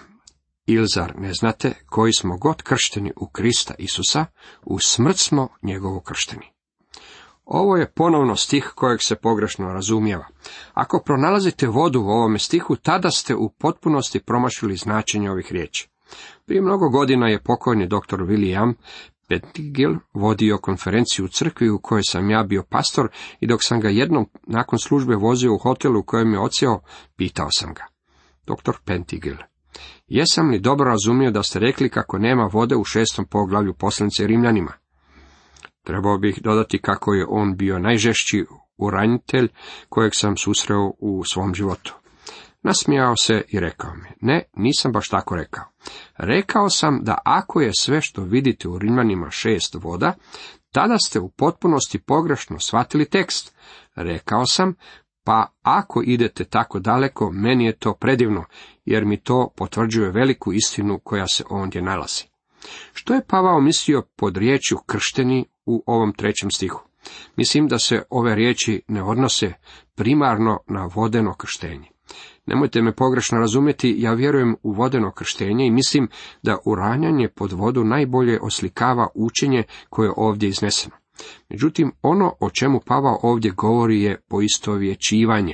Ilzar 0.66 1.14
ne 1.18 1.34
znate, 1.34 1.74
koji 1.86 2.14
smo 2.14 2.38
god 2.38 2.62
kršteni 2.62 3.12
u 3.16 3.30
Krista 3.30 3.74
Isusa, 3.78 4.26
u 4.64 4.80
smrt 4.80 5.18
smo 5.18 5.48
njegovo 5.62 6.02
kršteni. 6.02 6.52
Ovo 7.46 7.78
je 7.78 7.92
ponovno 7.92 8.36
stih 8.36 8.72
kojeg 8.76 9.02
se 9.02 9.16
pogrešno 9.16 9.74
razumijeva. 9.74 10.28
Ako 10.74 11.02
pronalazite 11.06 11.68
vodu 11.68 12.02
u 12.02 12.10
ovome 12.10 12.40
stihu, 12.40 12.76
tada 12.76 13.12
ste 13.12 13.36
u 13.36 13.50
potpunosti 13.50 14.20
promašili 14.20 14.76
značenje 14.76 15.32
ovih 15.32 15.52
riječi. 15.52 15.90
Prije 16.46 16.62
mnogo 16.62 16.90
godina 16.90 17.28
je 17.28 17.44
pokojni 17.44 17.88
dr. 17.88 18.20
William 18.20 18.74
Pettigil 19.28 19.96
vodio 20.14 20.58
konferenciju 20.58 21.26
u 21.26 21.28
crkvi 21.28 21.70
u 21.70 21.80
kojoj 21.80 22.04
sam 22.04 22.30
ja 22.30 22.44
bio 22.44 22.64
pastor 22.70 23.10
i 23.40 23.48
dok 23.48 23.64
sam 23.64 23.80
ga 23.80 23.90
jednom 23.90 24.30
nakon 24.48 24.80
službe 24.80 25.16
vozio 25.16 25.54
u 25.54 25.58
hotelu 25.58 26.00
u 26.00 26.04
kojem 26.04 26.34
je 26.34 26.40
ocijao, 26.40 26.82
pitao 27.16 27.48
sam 27.52 27.74
ga. 27.74 27.86
Dr. 28.48 28.72
Pentigil, 28.86 29.36
jesam 30.08 30.50
li 30.50 30.60
dobro 30.60 30.90
razumio 30.90 31.32
da 31.32 31.44
ste 31.44 31.60
rekli 31.60 31.90
kako 31.90 32.18
nema 32.18 32.50
vode 32.54 32.76
u 32.76 32.84
šestom 32.84 33.26
poglavlju 33.26 33.74
poslanice 33.74 34.28
Rimljanima? 34.28 34.72
Trebao 35.84 36.18
bih 36.18 36.40
dodati 36.42 36.82
kako 36.82 37.14
je 37.14 37.26
on 37.30 37.58
bio 37.58 37.80
najžešći 37.80 38.46
uranitelj 38.78 39.48
kojeg 39.90 40.12
sam 40.16 40.38
susreo 40.38 40.92
u 41.00 41.24
svom 41.24 41.54
životu. 41.54 41.96
Nasmijao 42.66 43.16
se 43.18 43.42
i 43.48 43.60
rekao 43.60 43.96
mi, 43.96 44.10
ne, 44.22 44.44
nisam 44.54 44.92
baš 44.92 45.10
tako 45.10 45.36
rekao. 45.36 45.64
Rekao 46.18 46.70
sam 46.70 47.00
da 47.04 47.18
ako 47.26 47.62
je 47.62 47.72
sve 47.80 48.02
što 48.02 48.24
vidite 48.24 48.68
u 48.68 48.80
Rimljanima 48.80 49.30
šest 49.32 49.76
voda, 49.76 50.14
tada 50.72 50.98
ste 50.98 51.20
u 51.20 51.30
potpunosti 51.30 52.00
pogrešno 52.00 52.60
shvatili 52.60 53.06
tekst. 53.06 53.56
Rekao 53.96 54.46
sam, 54.46 54.74
pa 55.24 55.48
ako 55.62 56.02
idete 56.06 56.44
tako 56.44 56.80
daleko, 56.80 57.32
meni 57.32 57.66
je 57.66 57.78
to 57.78 57.94
predivno, 57.94 58.46
jer 58.86 59.06
mi 59.06 59.18
to 59.18 59.50
potvrđuje 59.58 60.12
veliku 60.12 60.54
istinu 60.54 61.00
koja 61.00 61.28
se 61.28 61.44
ondje 61.50 61.82
nalazi. 61.82 62.24
Što 62.94 63.14
je 63.14 63.26
Pavao 63.28 63.62
mislio 63.62 64.04
pod 64.16 64.38
riječju 64.38 64.78
kršteni 64.86 65.46
u 65.66 65.84
ovom 65.86 66.14
trećem 66.14 66.52
stihu? 66.52 66.84
Mislim 67.36 67.68
da 67.68 67.80
se 67.80 68.04
ove 68.10 68.36
riječi 68.36 68.82
ne 68.88 69.04
odnose 69.04 69.54
primarno 69.96 70.60
na 70.68 70.90
vodeno 70.96 71.34
krštenje. 71.34 71.95
Nemojte 72.46 72.82
me 72.82 72.96
pogrešno 72.96 73.40
razumjeti, 73.40 73.96
ja 73.98 74.14
vjerujem 74.14 74.56
u 74.64 74.72
vodeno 74.72 75.12
krštenje 75.12 75.68
i 75.68 75.72
mislim 75.72 76.08
da 76.44 76.58
uranjanje 76.66 77.30
pod 77.36 77.52
vodu 77.52 77.84
najbolje 77.84 78.40
oslikava 78.42 79.08
učenje 79.16 79.64
koje 79.90 80.08
je 80.08 80.14
ovdje 80.18 80.50
izneseno. 80.50 80.96
Međutim, 81.50 81.92
ono 82.02 82.34
o 82.40 82.50
čemu 82.50 82.80
Pavao 82.86 83.20
ovdje 83.24 83.52
govori 83.52 84.02
je 84.02 84.22
poistovjećivanje, 84.28 85.54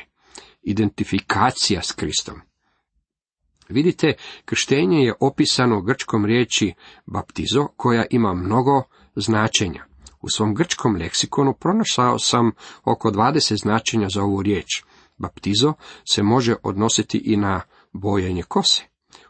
identifikacija 0.62 1.82
s 1.82 1.92
Kristom. 1.92 2.42
Vidite, 3.70 4.14
krštenje 4.46 4.98
je 4.98 5.14
opisano 5.20 5.78
u 5.78 5.82
grčkom 5.82 6.26
riječi 6.26 6.74
baptizo, 7.06 7.68
koja 7.76 8.06
ima 8.10 8.34
mnogo 8.34 8.84
značenja. 9.16 9.86
U 10.22 10.30
svom 10.30 10.54
grčkom 10.54 10.96
leksikonu 10.96 11.54
pronašao 11.54 12.20
sam 12.20 12.52
oko 12.84 13.12
20 13.12 13.62
značenja 13.62 14.08
za 14.10 14.24
ovu 14.24 14.42
riječ. 14.42 14.84
Baptizo 15.22 15.74
se 16.14 16.24
može 16.24 16.56
odnositi 16.64 17.18
i 17.18 17.38
na 17.38 17.62
bojenje 17.92 18.44
kose. 18.44 18.84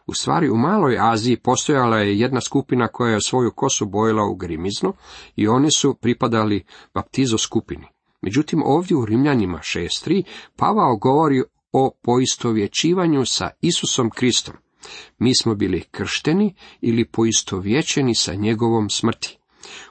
U 0.06 0.14
stvari, 0.14 0.50
u 0.50 0.56
Maloj 0.56 0.96
Aziji 1.00 1.36
postojala 1.36 1.98
je 1.98 2.18
jedna 2.18 2.40
skupina 2.40 2.88
koja 2.88 3.14
je 3.14 3.20
svoju 3.20 3.50
kosu 3.50 3.86
bojila 3.86 4.24
u 4.24 4.34
grimiznu 4.34 4.92
i 5.36 5.48
oni 5.48 5.68
su 5.76 5.94
pripadali 5.94 6.64
baptizo 6.94 7.38
skupini. 7.38 7.86
Međutim, 8.22 8.62
ovdje 8.64 8.96
u 8.96 9.04
Rimljanima 9.04 9.58
6.3 9.58 10.22
Pavao 10.56 10.96
govori 10.96 11.42
o 11.72 11.90
poistovjećivanju 12.02 13.22
sa 13.26 13.50
Isusom 13.60 14.10
Kristom. 14.10 14.54
Mi 15.18 15.34
smo 15.34 15.54
bili 15.54 15.80
kršteni 15.90 16.54
ili 16.80 17.08
poistovjećeni 17.08 18.14
sa 18.14 18.34
njegovom 18.34 18.90
smrti. 18.90 19.38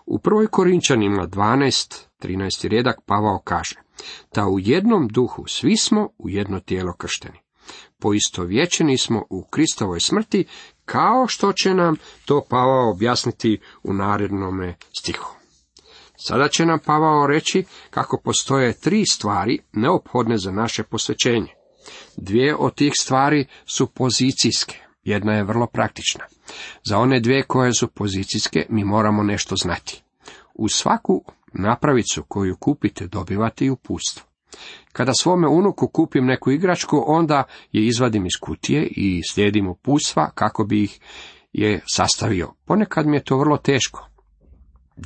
U 0.05 0.19
prvoj 0.19 0.47
Korinčanima 0.47 1.27
12, 1.27 2.05
13. 2.21 2.67
redak 2.67 3.01
Pavao 3.05 3.41
kaže, 3.43 3.75
da 4.35 4.47
u 4.47 4.59
jednom 4.59 5.07
duhu 5.07 5.43
svi 5.47 5.77
smo 5.77 6.09
u 6.17 6.29
jedno 6.29 6.59
tijelo 6.59 6.93
kršteni. 6.93 7.39
Poistovjećeni 7.99 8.97
smo 8.97 9.23
u 9.29 9.43
Kristovoj 9.43 9.99
smrti, 9.99 10.45
kao 10.85 11.27
što 11.27 11.53
će 11.53 11.73
nam 11.73 11.95
to 12.25 12.45
Pavao 12.49 12.91
objasniti 12.91 13.59
u 13.83 13.93
narednome 13.93 14.75
stihu. 14.99 15.35
Sada 16.17 16.47
će 16.47 16.65
nam 16.65 16.79
Pavao 16.79 17.27
reći 17.27 17.63
kako 17.89 18.21
postoje 18.23 18.79
tri 18.79 19.05
stvari 19.05 19.59
neophodne 19.73 20.37
za 20.37 20.51
naše 20.51 20.83
posvećenje. 20.83 21.53
Dvije 22.17 22.55
od 22.55 22.75
tih 22.75 22.91
stvari 22.99 23.45
su 23.65 23.87
pozicijske, 23.87 24.79
jedna 25.03 25.33
je 25.33 25.43
vrlo 25.43 25.67
praktična. 25.67 26.25
Za 26.83 26.97
one 26.97 27.19
dvije 27.19 27.43
koje 27.43 27.73
su 27.73 27.87
pozicijske 27.87 28.65
mi 28.69 28.83
moramo 28.83 29.23
nešto 29.23 29.55
znati. 29.55 30.03
U 30.53 30.69
svaku 30.69 31.23
napravicu 31.53 32.23
koju 32.27 32.57
kupite 32.57 33.07
dobivate 33.07 33.65
i 33.65 33.69
uputstvo. 33.69 34.31
Kada 34.91 35.13
svome 35.13 35.47
unuku 35.47 35.87
kupim 35.87 36.25
neku 36.25 36.51
igračku, 36.51 37.03
onda 37.07 37.43
je 37.71 37.85
izvadim 37.85 38.25
iz 38.25 38.39
kutije 38.41 38.87
i 38.91 39.21
slijedim 39.31 39.67
uputstva 39.67 40.31
kako 40.35 40.63
bi 40.63 40.83
ih 40.83 40.99
je 41.53 41.81
sastavio. 41.95 42.53
Ponekad 42.65 43.07
mi 43.07 43.17
je 43.17 43.23
to 43.23 43.37
vrlo 43.37 43.57
teško. 43.57 44.07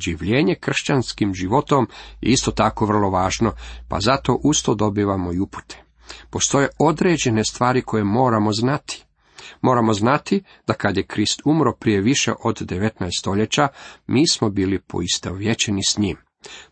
Življenje 0.04 0.54
kršćanskim 0.54 1.34
životom 1.34 1.88
je 2.20 2.32
isto 2.32 2.50
tako 2.50 2.86
vrlo 2.86 3.10
važno, 3.10 3.52
pa 3.88 4.00
zato 4.00 4.40
usto 4.44 4.74
dobivamo 4.74 5.32
i 5.32 5.38
upute. 5.38 5.82
Postoje 6.30 6.68
određene 6.78 7.44
stvari 7.44 7.82
koje 7.82 8.04
moramo 8.04 8.52
znati. 8.52 9.04
Moramo 9.60 9.92
znati 9.92 10.42
da 10.66 10.74
kad 10.74 10.96
je 10.96 11.06
Krist 11.06 11.42
umro 11.44 11.72
prije 11.72 12.00
više 12.00 12.32
od 12.44 12.60
19 12.60 12.90
stoljeća, 13.18 13.68
mi 14.06 14.28
smo 14.28 14.50
bili 14.50 14.80
poistovjećeni 14.80 15.84
s 15.84 15.98
njim. 15.98 16.25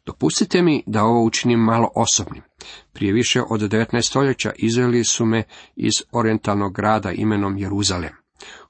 Dopustite 0.06 0.62
mi 0.62 0.82
da 0.86 1.04
ovo 1.04 1.24
učinim 1.24 1.60
malo 1.60 1.90
osobnim. 1.94 2.42
Prije 2.92 3.12
više 3.12 3.42
od 3.50 3.60
19 3.60 4.02
stoljeća 4.02 4.52
izveli 4.56 5.04
su 5.04 5.24
me 5.24 5.42
iz 5.76 5.92
orientalnog 6.12 6.74
grada 6.74 7.12
imenom 7.12 7.58
Jeruzalem. 7.58 8.12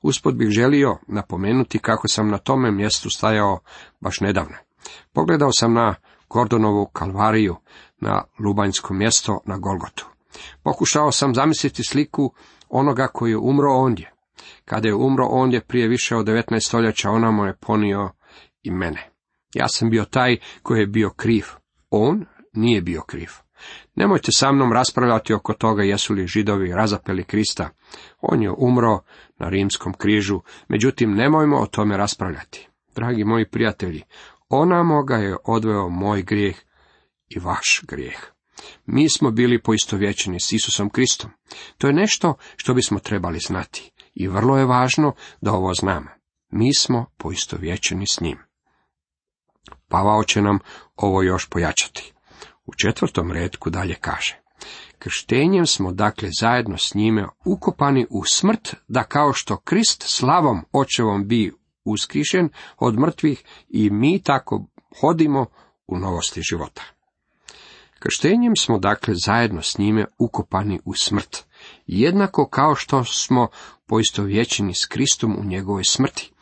Uspod 0.03 0.37
bih 0.37 0.49
želio 0.51 0.99
napomenuti 1.09 1.79
kako 1.79 2.09
sam 2.09 2.29
na 2.29 2.39
tome 2.39 2.71
mjestu 2.71 3.11
stajao 3.11 3.59
baš 4.01 4.21
nedavno. 4.21 4.57
Pogledao 5.13 5.53
sam 5.53 5.73
na 5.73 5.95
Gordonovu 6.29 6.87
kalvariju, 6.87 7.57
na 8.01 8.25
Lubanjsko 8.39 8.95
mjesto 8.95 9.41
na 9.47 9.59
Golgotu. 9.59 10.07
Pokušao 10.63 11.13
sam 11.13 11.35
zamisliti 11.35 11.85
sliku 11.85 12.33
onoga 12.69 13.07
koji 13.07 13.31
je 13.31 13.39
umro 13.39 13.73
ondje. 13.73 14.13
Kada 14.65 14.89
je 14.89 14.95
umro 14.95 15.27
ondje 15.31 15.61
prije 15.61 15.89
više 15.89 16.17
od 16.17 16.27
19 16.27 16.67
stoljeća, 16.67 17.11
ona 17.11 17.31
mu 17.31 17.45
je 17.45 17.57
ponio 17.57 18.11
i 18.63 18.71
mene. 18.71 19.14
Ja 19.55 19.69
sam 19.69 19.91
bio 19.91 20.05
taj 20.05 20.37
koji 20.63 20.81
je 20.81 20.87
bio 20.87 21.11
kriv. 21.11 21.45
On 21.91 22.27
nije 22.53 22.83
bio 22.83 23.03
kriv. 23.03 23.29
Nemojte 23.95 24.33
sa 24.33 24.53
mnom 24.53 24.73
raspravljati 24.73 25.35
oko 25.35 25.53
toga 25.53 25.83
jesu 25.83 26.15
li 26.15 26.27
židovi 26.27 26.73
razapeli 26.73 27.25
Krista. 27.25 27.71
On 28.21 28.43
je 28.43 28.51
umro 28.59 29.01
na 29.39 29.49
rimskom 29.49 29.93
križu, 29.93 30.41
međutim 30.69 31.15
nemojmo 31.15 31.57
o 31.57 31.67
tome 31.67 31.97
raspravljati. 31.97 32.69
Dragi 32.95 33.25
moji 33.25 33.51
prijatelji, 33.51 34.03
onamo 34.49 35.03
ga 35.03 35.17
je 35.17 35.37
odveo 35.45 35.89
moj 35.89 36.23
grijeh 36.23 36.57
i 37.29 37.39
vaš 37.39 37.83
grijeh. 37.89 38.19
Mi 38.87 39.11
smo 39.11 39.31
bili 39.31 39.63
poistovjećeni 39.63 40.41
s 40.41 40.53
Isusom 40.53 40.91
Kristom. 40.91 41.31
To 41.79 41.87
je 41.87 41.93
nešto 41.93 42.35
što 42.57 42.75
bismo 42.75 42.99
trebali 42.99 43.39
znati 43.39 43.93
i 44.15 44.29
vrlo 44.29 44.59
je 44.59 44.65
važno 44.65 45.15
da 45.41 45.53
ovo 45.53 45.75
znamo. 45.75 46.09
Mi 46.51 46.75
smo 46.75 47.07
poistovjećeni 47.19 48.07
s 48.07 48.21
njim. 48.21 48.39
Pavao 49.89 50.25
će 50.25 50.43
nam 50.43 50.59
ovo 50.97 51.23
još 51.23 51.49
pojačati. 51.49 52.13
U 52.67 52.75
četvrtom 52.75 53.33
redku 53.33 53.71
dalje 53.71 53.95
kaže. 53.95 54.41
Krštenjem 54.99 55.67
smo 55.67 55.93
dakle 55.93 56.29
zajedno 56.41 56.79
s 56.79 56.95
njime 56.95 57.27
ukopani 57.45 58.07
u 58.11 58.25
smrt, 58.25 58.75
da 58.89 59.05
kao 59.05 59.33
što 59.33 59.57
Krist 59.57 60.05
slavom 60.07 60.65
očevom 60.73 61.29
bi 61.29 61.53
uskrišen 61.85 62.49
od 62.79 62.99
mrtvih 62.99 63.45
i 63.69 63.91
mi 63.91 64.23
tako 64.23 64.67
hodimo 65.01 65.47
u 65.87 65.99
novosti 65.99 66.41
života. 66.43 66.83
Krštenjem 67.99 68.57
smo 68.57 68.79
dakle 68.79 69.15
zajedno 69.27 69.63
s 69.63 69.79
njime 69.79 70.05
ukopani 70.19 70.81
u 70.85 70.95
smrt, 70.95 71.45
jednako 71.87 72.49
kao 72.49 72.75
što 72.75 73.05
smo 73.05 73.49
poistovjećeni 73.87 74.75
s 74.75 74.87
Kristom 74.87 75.37
u 75.39 75.45
njegovoj 75.45 75.85
smrti. 75.85 76.34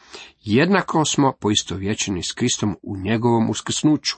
Jednako 0.44 1.04
smo 1.04 1.32
poistovjećeni 1.40 2.22
s 2.22 2.32
Kristom 2.32 2.76
u 2.82 2.96
njegovom 2.96 3.50
uskrsnuću. 3.50 4.16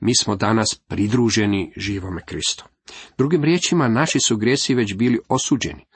Mi 0.00 0.16
smo 0.16 0.36
danas 0.36 0.80
pridruženi 0.88 1.72
živome 1.76 2.22
Kristu. 2.26 2.64
Drugim 3.18 3.44
riječima, 3.44 3.88
naši 3.88 4.20
su 4.20 4.36
grijesi 4.36 4.74
već 4.74 4.94
bili 4.94 5.20
osuđeni, 5.28 5.86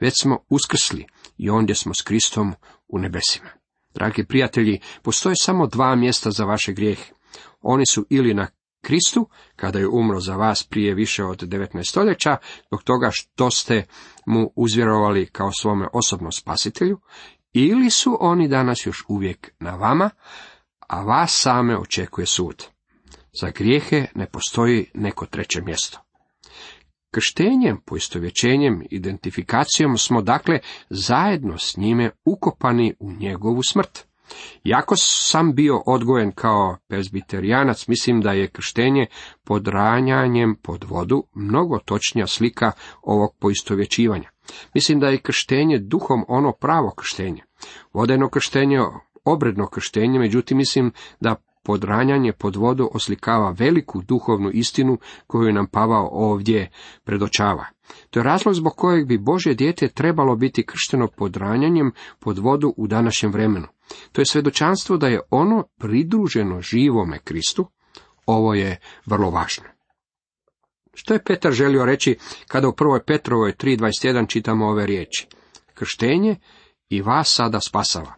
već 0.00 0.22
smo 0.22 0.38
uskrsli 0.48 1.06
i 1.38 1.50
ondje 1.50 1.74
smo 1.74 1.94
s 1.94 2.02
Kristom 2.02 2.54
u 2.88 2.98
nebesima. 2.98 3.50
Dragi 3.94 4.24
prijatelji, 4.24 4.80
postoje 5.02 5.34
samo 5.40 5.66
dva 5.66 5.96
mjesta 5.96 6.30
za 6.30 6.44
vaše 6.44 6.72
grijehe. 6.72 7.12
Oni 7.60 7.86
su 7.86 8.06
ili 8.10 8.34
na 8.34 8.46
Kristu, 8.80 9.28
kada 9.56 9.78
je 9.78 9.88
umro 9.88 10.20
za 10.20 10.36
vas 10.36 10.64
prije 10.64 10.94
više 10.94 11.24
od 11.24 11.42
19 11.42 11.88
stoljeća, 11.90 12.36
zbog 12.66 12.82
toga 12.82 13.10
što 13.12 13.50
ste 13.50 13.86
mu 14.26 14.52
uzvjerovali 14.56 15.26
kao 15.26 15.52
svome 15.52 15.88
osobnom 15.92 16.32
spasitelju, 16.32 17.00
ili 17.58 17.90
su 17.90 18.16
oni 18.20 18.48
danas 18.48 18.86
još 18.86 19.04
uvijek 19.08 19.52
na 19.60 19.70
vama, 19.70 20.10
a 20.88 21.02
vas 21.02 21.40
same 21.42 21.78
očekuje 21.78 22.26
sud. 22.26 22.64
Za 23.40 23.50
grijehe 23.50 24.06
ne 24.14 24.26
postoji 24.26 24.90
neko 24.94 25.26
treće 25.26 25.60
mjesto. 25.60 25.98
Krštenjem, 27.10 27.80
poistovjećenjem, 27.86 28.82
identifikacijom 28.90 29.98
smo 29.98 30.22
dakle 30.22 30.58
zajedno 30.90 31.58
s 31.58 31.76
njime 31.76 32.10
ukopani 32.24 32.94
u 32.98 33.12
njegovu 33.12 33.62
smrt. 33.62 34.06
Jako 34.64 34.96
sam 34.96 35.54
bio 35.54 35.82
odgojen 35.86 36.32
kao 36.32 36.76
prezbiterijanac, 36.88 37.88
mislim 37.88 38.20
da 38.20 38.32
je 38.32 38.48
krštenje 38.48 39.06
pod 39.44 39.68
ranjanjem 39.68 40.56
pod 40.62 40.84
vodu 40.84 41.24
mnogo 41.34 41.78
točnija 41.78 42.26
slika 42.26 42.72
ovog 43.02 43.36
poistovjećivanja. 43.38 44.30
Mislim 44.74 45.00
da 45.00 45.08
je 45.08 45.18
krštenje 45.18 45.78
duhom 45.78 46.24
ono 46.28 46.52
pravo 46.52 46.94
krštenje. 46.96 47.42
Vodeno 47.92 48.28
krštenje, 48.28 48.80
obredno 49.24 49.66
krštenje, 49.66 50.18
međutim 50.18 50.56
mislim 50.56 50.92
da 51.20 51.36
podranjanje 51.66 52.32
pod 52.32 52.56
vodu 52.56 52.90
oslikava 52.92 53.54
veliku 53.58 54.02
duhovnu 54.02 54.50
istinu 54.50 54.98
koju 55.26 55.52
nam 55.52 55.66
Pavao 55.66 56.08
ovdje 56.12 56.70
predočava. 57.04 57.66
To 58.10 58.20
je 58.20 58.24
razlog 58.24 58.54
zbog 58.54 58.72
kojeg 58.76 59.06
bi 59.06 59.18
Božje 59.18 59.54
dijete 59.54 59.88
trebalo 59.88 60.36
biti 60.36 60.66
kršteno 60.66 61.08
podranjanjem 61.08 61.92
pod 62.18 62.38
vodu 62.38 62.74
u 62.76 62.86
današnjem 62.86 63.32
vremenu. 63.32 63.66
To 64.12 64.20
je 64.20 64.26
svjedočanstvo 64.26 64.96
da 64.96 65.08
je 65.08 65.20
ono 65.30 65.64
pridruženo 65.78 66.60
živome 66.60 67.18
Kristu. 67.18 67.66
Ovo 68.26 68.54
je 68.54 68.80
vrlo 69.06 69.30
važno. 69.30 69.64
Što 70.94 71.14
je 71.14 71.24
Petar 71.24 71.52
želio 71.52 71.84
reći 71.84 72.16
kada 72.48 72.68
u 72.68 72.76
prvoj 72.76 73.04
Petrovoj 73.04 73.52
3.21 73.52 74.28
čitamo 74.28 74.66
ove 74.66 74.86
riječi? 74.86 75.26
Krštenje 75.74 76.36
i 76.88 77.02
vas 77.02 77.34
sada 77.34 77.60
spasava. 77.60 78.14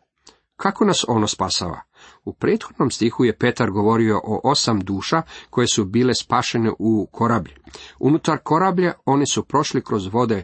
Kako 0.56 0.84
nas 0.84 1.04
ono 1.08 1.26
spasava? 1.26 1.80
U 2.24 2.32
prethodnom 2.32 2.90
stihu 2.90 3.24
je 3.24 3.38
Petar 3.38 3.70
govorio 3.70 4.20
o 4.24 4.40
osam 4.44 4.80
duša 4.80 5.22
koje 5.50 5.66
su 5.68 5.84
bile 5.84 6.14
spašene 6.14 6.72
u 6.78 7.08
korablji. 7.12 7.54
Unutar 7.98 8.38
korablja 8.38 8.92
oni 9.04 9.26
su 9.26 9.44
prošli 9.44 9.84
kroz 9.84 10.06
vode 10.06 10.42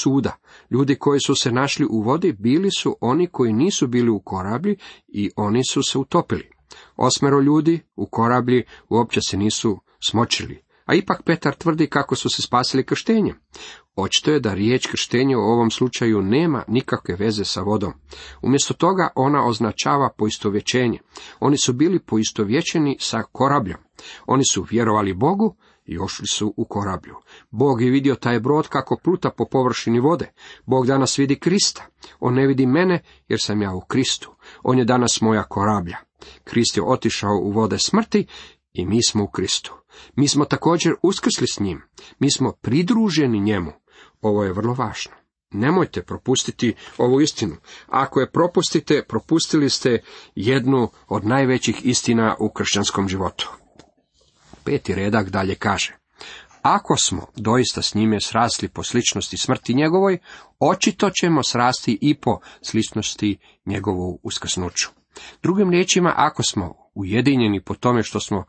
suda. 0.00 0.36
Ljudi 0.70 0.94
koji 0.94 1.20
su 1.20 1.34
se 1.34 1.52
našli 1.52 1.86
u 1.90 2.00
vodi 2.00 2.32
bili 2.32 2.70
su 2.70 2.96
oni 3.00 3.26
koji 3.26 3.52
nisu 3.52 3.86
bili 3.86 4.10
u 4.10 4.20
korablji 4.20 4.76
i 5.08 5.30
oni 5.36 5.64
su 5.64 5.82
se 5.82 5.98
utopili. 5.98 6.50
Osmero 6.96 7.40
ljudi 7.40 7.80
u 7.96 8.06
korablji 8.06 8.64
uopće 8.88 9.20
se 9.20 9.36
nisu 9.36 9.78
smočili. 10.08 10.65
A 10.86 10.94
ipak 10.94 11.22
Petar 11.22 11.54
tvrdi 11.54 11.86
kako 11.86 12.16
su 12.16 12.30
se 12.30 12.42
spasili 12.42 12.86
krštenjem. 12.86 13.36
Očito 13.96 14.30
je 14.32 14.40
da 14.40 14.54
riječ 14.54 14.86
krštenje 14.86 15.36
u 15.36 15.40
ovom 15.40 15.70
slučaju 15.70 16.22
nema 16.22 16.64
nikakve 16.68 17.16
veze 17.16 17.44
sa 17.44 17.60
vodom. 17.60 17.92
Umjesto 18.42 18.74
toga 18.74 19.08
ona 19.14 19.46
označava 19.46 20.10
poistovjećenje. 20.18 20.98
Oni 21.40 21.56
su 21.58 21.72
bili 21.72 21.98
poistovjećeni 21.98 22.96
sa 23.00 23.22
korabljom. 23.32 23.78
Oni 24.26 24.42
su 24.52 24.66
vjerovali 24.70 25.14
Bogu 25.14 25.56
i 25.84 25.98
ošli 25.98 26.26
su 26.26 26.54
u 26.56 26.64
korablju. 26.64 27.14
Bog 27.50 27.82
je 27.82 27.90
vidio 27.90 28.14
taj 28.14 28.40
brod 28.40 28.68
kako 28.68 29.00
pluta 29.04 29.30
po 29.30 29.44
površini 29.50 30.00
vode. 30.00 30.32
Bog 30.66 30.86
danas 30.86 31.18
vidi 31.18 31.38
Krista. 31.38 31.86
On 32.20 32.34
ne 32.34 32.46
vidi 32.46 32.66
mene 32.66 33.02
jer 33.28 33.38
sam 33.42 33.62
ja 33.62 33.74
u 33.74 33.80
Kristu. 33.80 34.34
On 34.62 34.78
je 34.78 34.84
danas 34.84 35.20
moja 35.20 35.42
korablja. 35.42 35.96
Krist 36.44 36.76
je 36.76 36.82
otišao 36.82 37.36
u 37.42 37.50
vode 37.50 37.78
smrti 37.78 38.26
i 38.76 38.86
mi 38.86 38.98
smo 39.08 39.24
u 39.24 39.28
Kristu. 39.28 39.74
Mi 40.16 40.28
smo 40.28 40.44
također 40.44 40.92
uskrsli 41.02 41.46
s 41.46 41.60
njim. 41.60 41.82
Mi 42.18 42.30
smo 42.30 42.52
pridruženi 42.52 43.40
njemu. 43.40 43.72
Ovo 44.20 44.44
je 44.44 44.52
vrlo 44.52 44.74
važno. 44.74 45.12
Nemojte 45.50 46.02
propustiti 46.02 46.74
ovu 46.98 47.20
istinu. 47.20 47.56
Ako 47.86 48.20
je 48.20 48.30
propustite, 48.30 49.04
propustili 49.08 49.70
ste 49.70 50.02
jednu 50.34 50.88
od 51.08 51.24
najvećih 51.24 51.86
istina 51.86 52.36
u 52.40 52.50
kršćanskom 52.50 53.08
životu. 53.08 53.52
Peti 54.64 54.94
redak 54.94 55.30
dalje 55.30 55.54
kaže. 55.54 55.96
Ako 56.62 56.96
smo 56.96 57.26
doista 57.36 57.82
s 57.82 57.94
njime 57.94 58.20
srasli 58.20 58.68
po 58.68 58.82
sličnosti 58.82 59.36
smrti 59.36 59.74
njegovoj, 59.74 60.18
očito 60.58 61.10
ćemo 61.10 61.42
srasti 61.42 61.98
i 62.00 62.14
po 62.14 62.38
sličnosti 62.62 63.38
njegovu 63.66 64.20
uskrsnuću. 64.22 64.88
Drugim 65.42 65.70
riječima, 65.70 66.12
ako 66.16 66.42
smo 66.42 66.85
ujedinjeni 66.96 67.60
po 67.60 67.74
tome 67.74 68.02
što 68.02 68.20
smo 68.20 68.44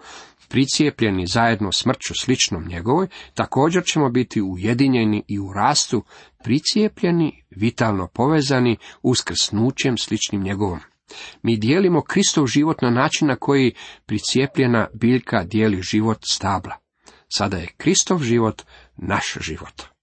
pricijepljeni 0.50 1.28
zajedno 1.28 1.72
smrću 1.72 2.14
sličnom 2.20 2.68
njegovoj, 2.68 3.08
također 3.34 3.84
ćemo 3.86 4.10
biti 4.10 4.42
ujedinjeni 4.42 5.24
i 5.28 5.40
u 5.40 5.54
rastu, 5.54 6.04
pricijepljeni, 6.44 7.44
vitalno 7.50 8.08
povezani, 8.08 8.78
uskrsnućem 9.02 9.98
sličnim 9.98 10.44
njegovom. 10.44 10.80
Mi 11.42 11.58
dijelimo 11.58 12.02
Kristov 12.02 12.48
život 12.48 12.82
na 12.82 12.90
način 12.90 13.28
na 13.28 13.36
koji 13.36 13.74
pricijepljena 14.06 14.88
biljka 14.94 15.44
dijeli 15.44 15.82
život 15.82 16.18
stabla. 16.30 16.76
Sada 17.30 17.58
je 17.58 17.74
Kristov 17.78 18.20
život 18.20 18.62
naš 18.98 19.38
život. 19.42 19.97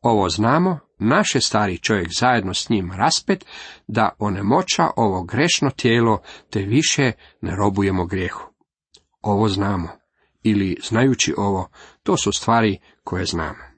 Ovo 0.00 0.28
znamo, 0.28 0.78
naš 0.98 1.34
je 1.34 1.40
stari 1.40 1.78
čovjek 1.78 2.08
zajedno 2.20 2.54
s 2.54 2.68
njim 2.68 2.92
raspet, 2.92 3.44
da 3.86 4.10
onemoća 4.18 4.90
ovo 4.96 5.22
grešno 5.22 5.70
tijelo, 5.70 6.22
te 6.50 6.60
više 6.60 7.12
ne 7.40 7.56
robujemo 7.56 8.06
grijehu. 8.06 8.42
Ovo 9.22 9.48
znamo. 9.48 9.88
Ili 10.42 10.76
znajući 10.88 11.34
ovo, 11.36 11.68
to 12.02 12.16
su 12.16 12.32
stvari 12.32 12.78
koje 13.04 13.24
znamo. 13.24 13.68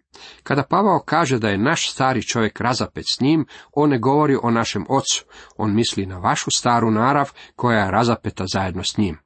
Kada 0.43 0.63
Pavao 0.63 1.03
kaže 1.07 1.39
da 1.39 1.49
je 1.49 1.59
naš 1.59 1.91
stari 1.91 2.23
čovjek 2.23 2.61
razapet 2.61 3.05
s 3.07 3.21
njim, 3.21 3.47
on 3.73 3.91
ne 3.91 3.99
govori 3.99 4.37
o 4.43 4.51
našem 4.51 4.87
ocu, 4.89 5.25
on 5.57 5.75
misli 5.75 6.07
na 6.07 6.19
vašu 6.19 6.51
staru 6.51 6.91
narav 6.91 7.31
koja 7.57 7.85
je 7.85 7.91
razapeta 7.91 8.45
zajedno 8.53 8.85
s 8.85 8.97
njim. 8.97 9.19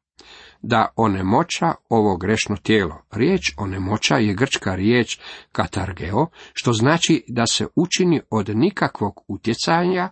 Da 0.67 0.89
onemoća 0.97 1.75
ovo 1.89 2.17
grešno 2.17 2.57
tijelo. 2.57 3.03
Riječ 3.11 3.43
onemoća 3.57 4.17
je 4.17 4.35
grčka 4.35 4.75
riječ 4.75 5.19
katargeo, 5.53 6.27
što 6.53 6.73
znači 6.73 7.25
da 7.29 7.47
se 7.47 7.67
učini 7.77 8.21
od 8.31 8.49
nikakvog 8.49 9.25
utjecanja, 9.29 10.09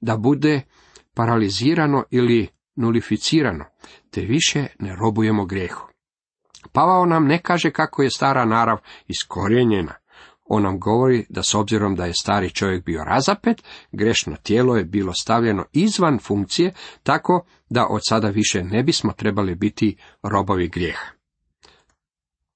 da 0.00 0.16
bude 0.16 0.60
paralizirano 1.14 2.04
ili 2.10 2.48
nulificirano, 2.76 3.64
te 4.10 4.20
više 4.20 4.66
ne 4.78 4.96
robujemo 4.96 5.44
grijehu. 5.44 5.88
Pavao 6.72 7.06
nam 7.06 7.26
ne 7.26 7.42
kaže 7.42 7.70
kako 7.70 8.02
je 8.02 8.10
stara 8.10 8.44
narav 8.44 8.78
iskorjenjena. 9.06 9.94
On 10.44 10.62
nam 10.62 10.80
govori 10.80 11.26
da 11.28 11.42
s 11.42 11.54
obzirom 11.54 11.94
da 11.94 12.04
je 12.04 12.12
stari 12.20 12.50
čovjek 12.50 12.84
bio 12.84 13.04
razapet, 13.04 13.62
grešno 13.92 14.36
tijelo 14.42 14.76
je 14.76 14.84
bilo 14.84 15.12
stavljeno 15.12 15.64
izvan 15.72 16.18
funkcije, 16.18 16.72
tako 17.02 17.44
da 17.70 17.86
od 17.90 18.00
sada 18.08 18.28
više 18.28 18.64
ne 18.64 18.82
bismo 18.82 19.12
trebali 19.12 19.54
biti 19.54 19.96
robovi 20.22 20.68
grijeha. 20.68 21.06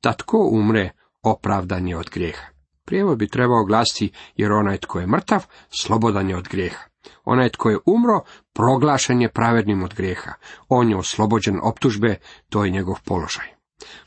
Da 0.02 0.12
tko 0.12 0.48
umre, 0.52 0.90
opravdan 1.22 1.88
je 1.88 1.96
od 1.96 2.10
grijeha. 2.10 2.46
Prijevod 2.84 3.18
bi 3.18 3.28
trebao 3.28 3.64
glasiti, 3.64 4.12
jer 4.36 4.52
onaj 4.52 4.78
tko 4.78 5.00
je 5.00 5.06
mrtav, 5.06 5.46
slobodan 5.80 6.30
je 6.30 6.36
od 6.36 6.48
grijeha. 6.48 6.84
Onaj 7.24 7.48
tko 7.48 7.70
je 7.70 7.78
umro, 7.86 8.20
proglašen 8.52 9.22
je 9.22 9.32
pravednim 9.32 9.82
od 9.82 9.94
grijeha. 9.94 10.32
On 10.68 10.90
je 10.90 10.96
oslobođen 10.96 11.60
optužbe, 11.62 12.16
to 12.48 12.64
je 12.64 12.70
njegov 12.70 13.00
položaj. 13.04 13.46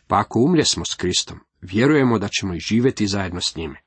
Pa 0.08 0.20
ako 0.20 0.40
umljesmo 0.40 0.86
s 0.86 0.96
Kristom, 0.96 1.40
vjerujemo 1.62 2.20
da 2.20 2.28
ćemo 2.28 2.54
i 2.54 2.60
živjeti 2.60 3.08
zajedno 3.08 3.42
s 3.42 3.56
njime. 3.56 3.82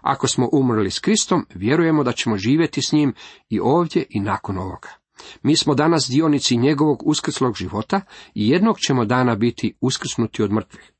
Ako 0.00 0.28
smo 0.28 0.48
umrli 0.52 0.90
s 0.90 0.98
Kristom, 0.98 1.46
vjerujemo 1.54 2.04
da 2.04 2.12
ćemo 2.12 2.38
živjeti 2.38 2.82
s 2.82 2.92
njim 2.92 3.14
i 3.48 3.60
ovdje 3.60 4.04
i 4.10 4.20
nakon 4.20 4.58
ovoga. 4.58 4.88
Mi 5.42 5.56
smo 5.56 5.74
danas 5.74 6.08
dionici 6.10 6.56
njegovog 6.56 7.02
uskrslog 7.06 7.56
života 7.56 8.00
i 8.34 8.48
jednog 8.48 8.80
ćemo 8.80 9.04
dana 9.04 9.34
biti 9.34 9.74
uskrsnuti 9.80 10.42
od 10.42 10.52
mrtvih. 10.52 10.92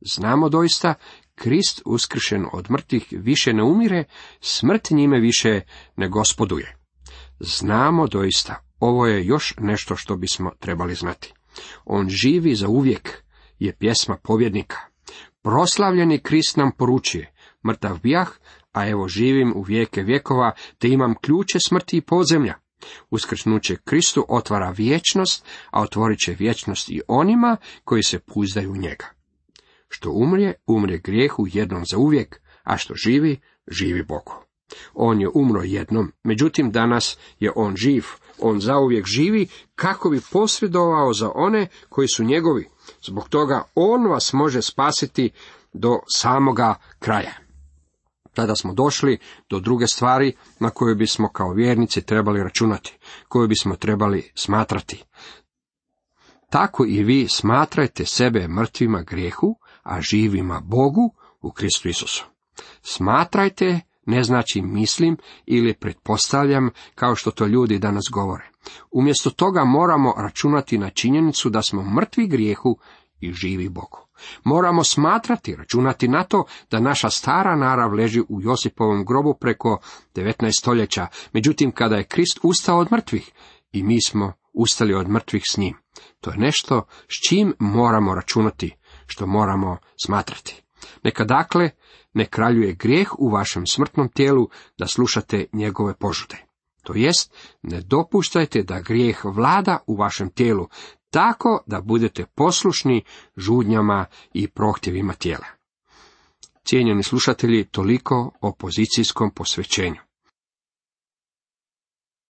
Znamo 0.00 0.48
doista, 0.48 0.94
Krist 1.34 1.82
uskršen 1.84 2.46
od 2.52 2.70
mrtvih 2.70 3.06
više 3.10 3.52
ne 3.52 3.62
umire, 3.62 4.04
smrt 4.40 4.90
njime 4.90 5.20
više 5.20 5.60
ne 5.96 6.08
gospoduje. 6.08 6.76
Znamo 7.40 8.06
doista, 8.06 8.64
ovo 8.80 9.06
je 9.06 9.26
još 9.26 9.54
nešto 9.58 9.96
što 9.96 10.16
bismo 10.16 10.50
trebali 10.58 10.94
znati. 10.94 11.34
On 11.84 12.08
živi 12.08 12.54
za 12.54 12.68
uvijek, 12.68 13.22
je 13.58 13.76
pjesma 13.76 14.16
pobjednika. 14.22 14.76
Proslavljeni 15.42 16.18
Krist 16.18 16.56
nam 16.56 16.72
poručuje, 16.78 17.32
mrtav 17.66 17.98
bijah, 18.02 18.28
a 18.72 18.88
evo 18.88 19.08
živim 19.08 19.52
u 19.56 19.62
vijeke 19.62 20.02
vjekova, 20.02 20.52
te 20.78 20.88
imam 20.88 21.14
ključe 21.20 21.58
smrti 21.66 21.96
i 21.96 22.00
podzemlja. 22.00 22.54
Uskrsnuće 23.10 23.76
Kristu 23.76 24.26
otvara 24.28 24.70
vječnost, 24.70 25.46
a 25.70 25.82
otvorit 25.82 26.18
će 26.18 26.36
vječnost 26.38 26.90
i 26.90 27.00
onima 27.08 27.56
koji 27.84 28.02
se 28.02 28.18
puzdaju 28.18 28.72
u 28.72 28.76
njega. 28.76 29.06
Što 29.88 30.10
umrije, 30.10 30.54
umrije 30.66 30.98
grijehu 30.98 31.46
jednom 31.52 31.84
za 31.90 31.98
uvijek, 31.98 32.40
a 32.62 32.76
što 32.76 32.94
živi, 32.94 33.40
živi 33.66 34.02
Bogu. 34.02 34.47
On 34.94 35.20
je 35.20 35.28
umro 35.34 35.62
jednom, 35.62 36.12
međutim 36.24 36.70
danas 36.70 37.18
je 37.40 37.52
on 37.56 37.76
živ, 37.76 38.04
on 38.38 38.60
zauvijek 38.60 39.06
živi 39.06 39.48
kako 39.74 40.10
bi 40.10 40.20
posredovao 40.32 41.12
za 41.12 41.30
one 41.34 41.66
koji 41.88 42.08
su 42.08 42.24
njegovi. 42.24 42.68
Zbog 43.06 43.28
toga 43.28 43.62
on 43.74 44.06
vas 44.06 44.32
može 44.32 44.62
spasiti 44.62 45.30
do 45.72 45.98
samoga 46.16 46.74
kraja. 46.98 47.34
Tada 48.34 48.56
smo 48.56 48.74
došli 48.74 49.18
do 49.50 49.60
druge 49.60 49.86
stvari 49.86 50.32
na 50.60 50.70
koje 50.70 50.94
bismo 50.94 51.28
kao 51.32 51.52
vjernici 51.52 52.02
trebali 52.02 52.42
računati, 52.42 52.98
koju 53.28 53.48
bismo 53.48 53.76
trebali 53.76 54.30
smatrati. 54.34 55.04
Tako 56.50 56.84
i 56.86 57.02
vi 57.02 57.28
smatrajte 57.28 58.06
sebe 58.06 58.48
mrtvima 58.48 59.02
grijehu, 59.02 59.56
a 59.82 60.00
živima 60.00 60.60
Bogu 60.60 61.14
u 61.40 61.50
Kristu 61.52 61.88
Isusu. 61.88 62.24
Smatrajte 62.82 63.80
ne 64.08 64.22
znači 64.22 64.62
mislim 64.62 65.16
ili 65.46 65.74
pretpostavljam 65.74 66.70
kao 66.94 67.14
što 67.14 67.30
to 67.30 67.46
ljudi 67.46 67.78
danas 67.78 68.04
govore. 68.12 68.50
Umjesto 68.90 69.30
toga 69.30 69.64
moramo 69.64 70.14
računati 70.16 70.78
na 70.78 70.90
činjenicu 70.90 71.50
da 71.50 71.62
smo 71.62 71.82
mrtvi 71.82 72.26
grijehu 72.26 72.78
i 73.20 73.32
živi 73.32 73.68
Bogu. 73.68 73.98
Moramo 74.44 74.84
smatrati, 74.84 75.56
računati 75.56 76.08
na 76.08 76.24
to 76.24 76.44
da 76.70 76.80
naša 76.80 77.10
stara 77.10 77.56
narav 77.56 77.94
leži 77.94 78.20
u 78.20 78.42
Josipovom 78.42 79.04
grobu 79.04 79.34
preko 79.34 79.78
19 80.14 80.60
stoljeća, 80.60 81.06
međutim 81.32 81.72
kada 81.72 81.96
je 81.96 82.04
Krist 82.04 82.40
ustao 82.42 82.78
od 82.78 82.92
mrtvih 82.92 83.32
i 83.72 83.82
mi 83.82 84.02
smo 84.02 84.32
ustali 84.52 84.94
od 84.94 85.08
mrtvih 85.08 85.42
s 85.50 85.56
njim. 85.56 85.76
To 86.20 86.30
je 86.30 86.38
nešto 86.38 86.86
s 87.08 87.28
čim 87.28 87.54
moramo 87.58 88.14
računati, 88.14 88.76
što 89.06 89.26
moramo 89.26 89.76
smatrati. 90.04 90.67
Neka 91.04 91.24
dakle 91.24 91.70
ne 92.12 92.26
kraljuje 92.26 92.72
grijeh 92.72 93.18
u 93.18 93.30
vašem 93.30 93.66
smrtnom 93.66 94.08
tijelu 94.08 94.48
da 94.78 94.86
slušate 94.86 95.46
njegove 95.52 95.94
požude. 95.94 96.36
To 96.82 96.92
jest, 96.96 97.34
ne 97.62 97.80
dopuštajte 97.80 98.62
da 98.62 98.80
grijeh 98.80 99.24
vlada 99.24 99.78
u 99.86 99.96
vašem 99.96 100.30
tijelu, 100.30 100.68
tako 101.10 101.62
da 101.66 101.80
budete 101.80 102.26
poslušni 102.34 103.04
žudnjama 103.36 104.06
i 104.32 104.48
prohtjevima 104.48 105.12
tijela. 105.12 105.46
Cijenjeni 106.64 107.02
slušatelji, 107.02 107.64
toliko 107.64 108.30
o 108.40 108.52
pozicijskom 108.52 109.30
posvećenju. 109.30 110.07